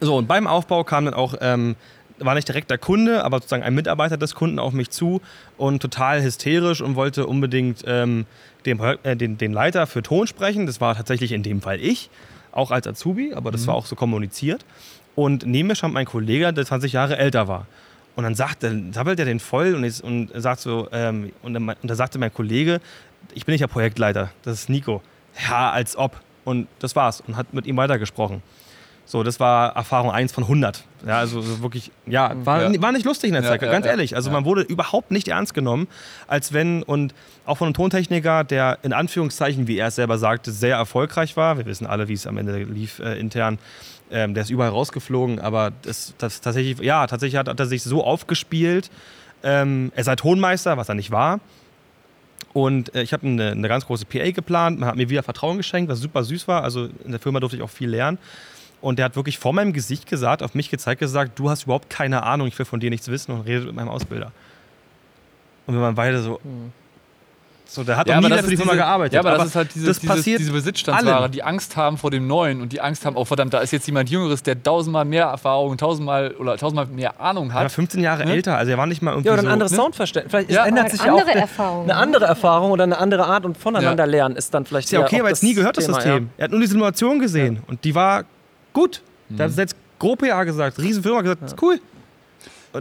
[0.00, 1.74] So, und beim Aufbau kam dann auch, ähm,
[2.18, 5.20] war nicht direkt der Kunde, aber sozusagen ein Mitarbeiter des Kunden auf mich zu
[5.56, 8.26] und total hysterisch und wollte unbedingt ähm,
[8.66, 10.66] den, äh, den, den Leiter für Ton sprechen.
[10.66, 12.10] Das war tatsächlich in dem Fall ich,
[12.52, 14.64] auch als Azubi, aber das war auch so kommuniziert.
[15.14, 17.66] Und neben mir stand mein Kollege, der 20 Jahre älter war.
[18.16, 21.54] Und dann sagt, dann sabbelt er den voll und, ist, und sagt so, ähm, und,
[21.54, 22.80] dann, und da sagte mein Kollege,
[23.34, 25.02] ich bin nicht der Projektleiter, das ist Nico.
[25.48, 26.20] Ja, als ob.
[26.44, 27.22] Und das war's.
[27.26, 28.42] Und hat mit ihm weitergesprochen.
[29.08, 30.82] So, das war Erfahrung 1 von 100.
[31.06, 32.82] Ja, also so wirklich, ja, war, Ja.
[32.82, 34.16] war nicht lustig in der Ja, Zeit, ja, ganz ehrlich.
[34.16, 35.86] Also man wurde überhaupt nicht ernst genommen,
[36.26, 40.50] als wenn, und auch von einem Tontechniker, der in Anführungszeichen, wie er es selber sagte,
[40.50, 41.56] sehr erfolgreich war.
[41.56, 43.58] Wir wissen alle, wie es am Ende lief äh, intern.
[44.10, 47.82] Ähm, der ist überall rausgeflogen, aber das, das tatsächlich, ja, tatsächlich hat, hat er sich
[47.82, 48.90] so aufgespielt.
[49.42, 51.40] Ähm, er sei Tonmeister, was er nicht war.
[52.52, 54.78] Und äh, ich habe eine, eine ganz große PA geplant.
[54.78, 56.62] Man hat mir wieder Vertrauen geschenkt, was super süß war.
[56.62, 58.18] Also in der Firma durfte ich auch viel lernen.
[58.80, 61.90] Und der hat wirklich vor meinem Gesicht gesagt, auf mich gezeigt, gesagt, du hast überhaupt
[61.90, 64.32] keine Ahnung, ich will von dir nichts wissen und redet mit meinem Ausbilder.
[65.66, 66.40] Und wir waren beide so.
[67.68, 69.12] So, der hat Ja, auch nie aber das für die ist Firma diese, gearbeitet.
[69.14, 71.32] ja, aber, das ist halt dieses, das dieses, diese Besitzstandsware, allen.
[71.32, 73.86] die Angst haben vor dem Neuen und die Angst haben, oh verdammt, da ist jetzt
[73.88, 77.72] jemand Jüngeres, der tausendmal mehr Erfahrung, tausendmal oder tausendmal mehr Ahnung er war hat.
[77.72, 78.32] 15 Jahre Ne?
[78.34, 79.76] älter, also er war nicht mal irgendwie Ja, oder ein so, anderes ne?
[79.78, 80.30] Soundverständnis.
[80.30, 80.64] Vielleicht Ja.
[80.64, 81.82] ändert Eine sich ja auch andere eine, Erfahrung.
[81.82, 84.10] eine andere Erfahrung oder eine andere Art und voneinander Ja.
[84.10, 86.30] lernen ist dann vielleicht Ist ja okay, weil es nie gehört, das Thema, System.
[86.38, 88.24] Er hat nur die Simulation gesehen und die war
[88.72, 89.02] gut.
[89.28, 91.80] Da hat selbst GroPA gesagt, Riesenfirma gesagt, ist cool.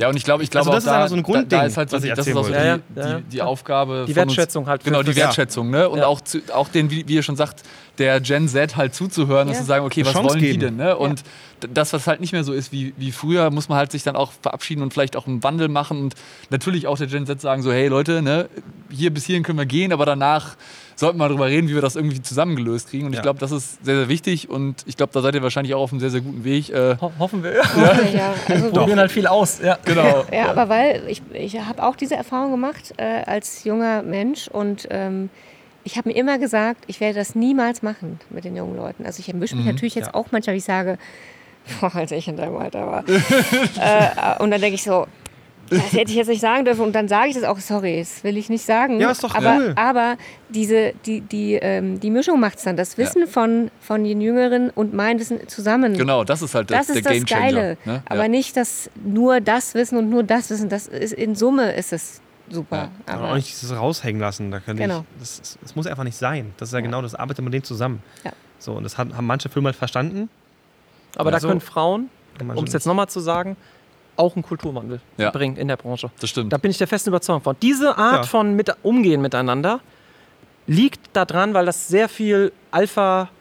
[0.02, 1.60] Ja, und ich glaube, ich glaube Also das auch ist da, einfach so ein Grundding,
[1.60, 2.78] da ist halt so was die, ich das ist auch so die, Ja,
[3.18, 5.88] die, die Aufgabe Die von uns- Wertschätzung halt Genau, die Wertschätzung, ne?
[5.90, 6.08] Und Ja.
[6.08, 7.64] auch, zu, auch den, wie, wie ihr schon sagt,
[7.98, 10.60] der Gen Z halt zuzuhören und zu sagen, okay, Eine was Chance wollen die geben.
[10.60, 10.76] denn?
[10.76, 10.98] Ne?
[10.98, 11.24] Und
[11.74, 14.16] das, was halt nicht mehr so ist wie, wie früher, muss man halt sich dann
[14.18, 16.16] auch verabschieden und vielleicht auch einen Wandel machen und
[16.50, 18.50] natürlich auch der Gen Z sagen so, hey Leute, ne,
[18.90, 20.56] hier bis hierhin können wir gehen, aber danach
[20.96, 23.06] sollten wir darüber reden, wie wir das irgendwie zusammengelöst kriegen.
[23.06, 23.24] Und ich Ja.
[23.24, 25.92] glaube, das ist sehr, sehr wichtig und ich glaube, da seid ihr wahrscheinlich auch auf
[25.92, 26.70] einem sehr, sehr guten Weg.
[26.70, 27.54] Äh, Ho hoffen wir.
[27.56, 29.60] Ja, also Probieren halt viel aus.
[29.62, 29.78] Ja.
[29.84, 30.26] genau.
[30.32, 34.88] Ja, aber weil ich, ich habe auch diese Erfahrung gemacht äh, als junger Mensch und
[34.90, 35.30] ähm,
[35.84, 39.06] ich habe mir immer gesagt, ich werde das niemals machen mit den jungen Leuten.
[39.06, 40.14] Also ich erwische mich natürlich jetzt ja.
[40.16, 40.98] auch manchmal, wie ich sage,
[41.80, 43.04] boah, als ich in deinem Alter war.
[43.08, 45.06] äh, und dann denke ich so,
[45.70, 46.82] das hätte ich jetzt nicht sagen dürfen.
[46.82, 49.00] Und dann sage ich das auch, sorry, das will ich nicht sagen.
[49.00, 49.74] Ja, ist doch aber, cool.
[49.76, 50.18] aber
[50.50, 52.78] diese, die, die, ähm, die Mischung macht es dann.
[52.78, 55.94] Das Wissen von, von den Jüngeren und mein Wissen zusammen.
[55.98, 57.42] Genau, das ist halt Das der ist das Game Changer.
[57.42, 57.78] Geile.
[57.86, 58.04] Ne?
[58.06, 58.28] Aber ja.
[58.28, 60.70] nicht das nur das Wissen und nur das Wissen.
[60.70, 62.90] Das ist in Summe ist es super.
[63.08, 64.52] Aber Aber auch nicht dieses raushängen lassen.
[64.52, 65.00] Da kann Genau.
[65.00, 66.54] ich, das, das, das muss einfach nicht sein.
[66.58, 68.04] Das ist ja, genau das, arbeitet mit denen zusammen.
[68.24, 68.32] Ja.
[68.60, 70.30] So, und das haben manche Firmen halt verstanden.
[71.18, 72.10] Aber da Also- können Frauen,
[72.54, 73.56] um es jetzt nochmal zu sagen,
[74.18, 75.30] auch einen Kulturwandel Ja.
[75.32, 76.10] bringen in der Branche.
[76.20, 76.52] Das stimmt.
[76.54, 77.56] Da bin ich der festen Überzeugung von.
[77.62, 78.24] Diese Art Ja.
[78.24, 79.80] von mit Umgehen miteinander
[80.68, 82.52] liegt daran, weil das sehr viel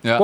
[0.03, 0.19] Ja.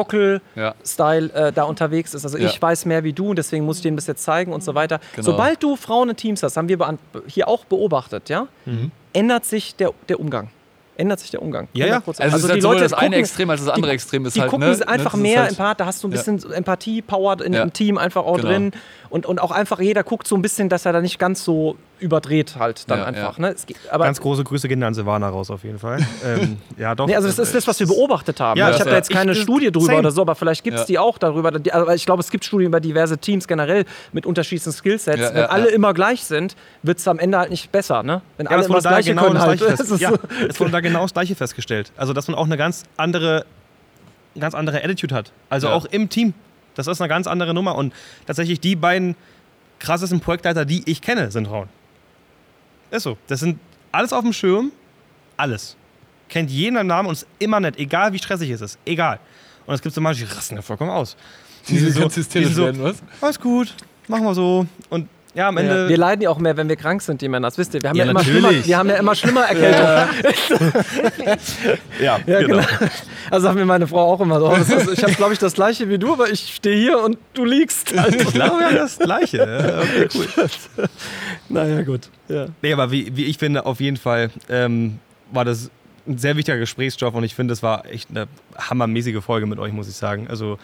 [1.30, 2.24] äh, da unterwegs ist.
[2.24, 2.46] Also Ja.
[2.46, 4.74] ich weiß mehr wie du und deswegen muss ich dir das jetzt zeigen und so
[4.74, 5.00] weiter.
[5.16, 5.24] Genau.
[5.24, 6.78] Sobald du Frauen in Teams hast, haben wir
[7.26, 8.90] hier auch beobachtet, ja, Mhm.
[9.14, 10.50] ändert sich der, der Umgang.
[11.00, 11.68] Ändert sich der Umgang.
[11.72, 11.96] Ja, ja.
[11.98, 12.20] 100%.
[12.22, 14.36] Also, es ist halt sowohl das eine gucken- Extrem als das andere die- Extrem ist
[14.36, 14.50] die halt.
[14.50, 16.16] gucken ne, einfach ne, mehr halt, Empath, da hast du ein Ja.
[16.18, 17.62] bisschen so Empathie-Power in Ja.
[17.62, 18.48] im Team einfach auch Genau.
[18.48, 18.72] drin.
[19.08, 21.76] Und, und auch einfach jeder guckt so ein bisschen, dass er da nicht ganz so
[22.00, 23.38] überdreht halt dann Ja, einfach.
[23.38, 23.42] ja.
[23.46, 23.52] Ne?
[23.52, 25.98] Es geht, aber Ganz große Grüße gehen an Silvana raus auf jeden Fall.
[26.24, 27.06] ähm, ja, doch.
[27.06, 28.58] Nee, also das ist das, was wir beobachtet haben.
[28.58, 29.98] Ja, ich habe da jetzt ich- keine ich- Studie drüber same.
[29.98, 30.86] oder so, aber vielleicht gibt es Ja.
[30.86, 31.52] die auch darüber.
[31.72, 35.18] Aber ich glaube, es gibt Studien über diverse Teams generell mit unterschiedlichen Skillsets.
[35.20, 35.74] Ja, Wenn ja, alle ja.
[35.74, 38.02] immer gleich sind, wird es am Ende halt nicht besser.
[38.02, 38.22] Ne?
[38.36, 39.60] Wenn Ja, alle immer das da Gleiche genau können halt.
[39.78, 40.18] Das Ja, so.
[40.48, 41.92] es wurde da genau das Gleiche festgestellt.
[41.96, 43.44] Also, dass man auch eine ganz andere,
[44.38, 45.32] ganz andere Attitude hat.
[45.48, 45.74] Also Ja.
[45.74, 46.34] auch im Team.
[46.76, 47.74] Das ist eine ganz andere Nummer.
[47.74, 47.92] Und
[48.26, 49.16] tatsächlich die beiden
[49.80, 51.68] krassesten Projektleiter, die ich kenne, sind Frauen.
[52.90, 53.16] Ist so.
[53.26, 53.58] Das sind
[53.92, 54.72] alles auf dem Schirm.
[55.36, 55.76] Alles.
[56.28, 57.78] Kennt jeden beim Namen und ist immer nett.
[57.78, 58.78] Egal wie stressig es ist.
[58.84, 59.18] Egal.
[59.66, 61.16] Und es gibt so manche, die rasten ja vollkommen aus.
[61.68, 63.02] Die sind so- die sind werden, was?
[63.20, 63.74] Alles gut,
[64.08, 64.66] machen wir so.
[64.88, 65.82] Und ja, am Ende.
[65.84, 67.48] Ja, wir leiden ja auch mehr, wenn wir krank sind, die Männer.
[67.48, 67.82] Das wisst ihr.
[67.82, 69.86] Wir haben Ja, ja, immer, schlimmer, wir haben ja immer schlimmer Erkältung.
[72.00, 72.62] ja, Ja, genau.
[73.30, 74.52] Also sagt mir meine Frau auch immer so.
[74.52, 77.44] Ist, ich habe, glaube ich, das gleiche wie du, aber ich stehe hier und du
[77.44, 77.96] liegst.
[77.96, 78.20] Halt.
[78.20, 79.36] Ich glaube, wir haben das Gleiche.
[79.38, 80.86] Ja, Okay, cool.
[81.48, 82.08] naja, gut.
[82.28, 82.46] Ja.
[82.62, 84.98] Nee, aber wie, wie ich finde, auf jeden Fall ähm,
[85.30, 85.70] war das
[86.06, 88.26] ein sehr wichtiger Gesprächsstoff und ich finde, es war echt eine
[88.58, 90.26] hammermäßige Folge mit euch, muss ich sagen.
[90.28, 90.58] Also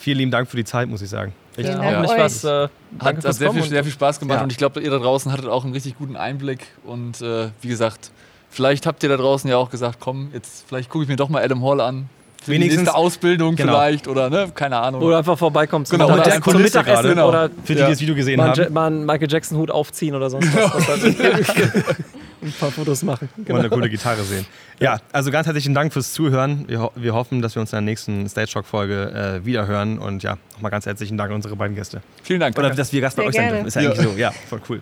[0.00, 1.32] vielen lieben Dank für die Zeit, muss ich sagen.
[1.56, 1.68] Echt.
[1.68, 2.44] Vielen Ja, hoffentlich was.
[2.44, 4.42] Äh, Hat, danke hat sehr, viel, sehr viel Spaß gemacht Ja.
[4.42, 6.66] und ich glaube, ihr da draußen hattet auch einen richtig guten Einblick.
[6.84, 8.10] Und äh, wie gesagt,
[8.50, 11.28] vielleicht habt ihr da draußen ja auch gesagt, komm, jetzt vielleicht gucke ich mir doch
[11.28, 12.08] mal Adam Hall an.
[12.42, 13.74] Für Wenigstens- die Ausbildung Genau.
[13.74, 15.02] vielleicht oder ne, keine Ahnung.
[15.02, 17.08] Oder einfach vorbeikommen zum, Genau, Mittag- mit der zum Mittagessen gerade.
[17.10, 17.28] Genau.
[17.28, 17.86] oder Für die, Ja.
[17.86, 18.72] die das Video gesehen Ja- haben.
[18.72, 20.88] mal einen Michael Jackson-Hut aufziehen oder sonst was.
[22.42, 23.28] ein paar Fotos machen.
[23.36, 23.58] Mal Genau.
[23.60, 24.46] eine coole Gitarre sehen.
[24.78, 26.64] Ja, also ganz herzlichen Dank fürs Zuhören.
[26.68, 29.98] Wir, ho wir hoffen, dass wir uns in der nächsten Stage Shock-Folge äh, wiederhören.
[29.98, 32.02] Und ja, nochmal ganz herzlichen Dank an unsere beiden Gäste.
[32.22, 32.58] Vielen Dank.
[32.58, 33.66] Oder dass wir Gast bei Sehr euch sein dürfen.
[33.66, 33.90] Ist ja Ja.
[33.90, 34.16] eigentlich so.
[34.18, 34.80] Ja, voll cool.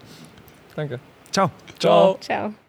[0.76, 1.00] Danke.
[1.32, 1.50] Ciao.
[1.78, 2.18] Ciao.
[2.20, 2.67] Ciao.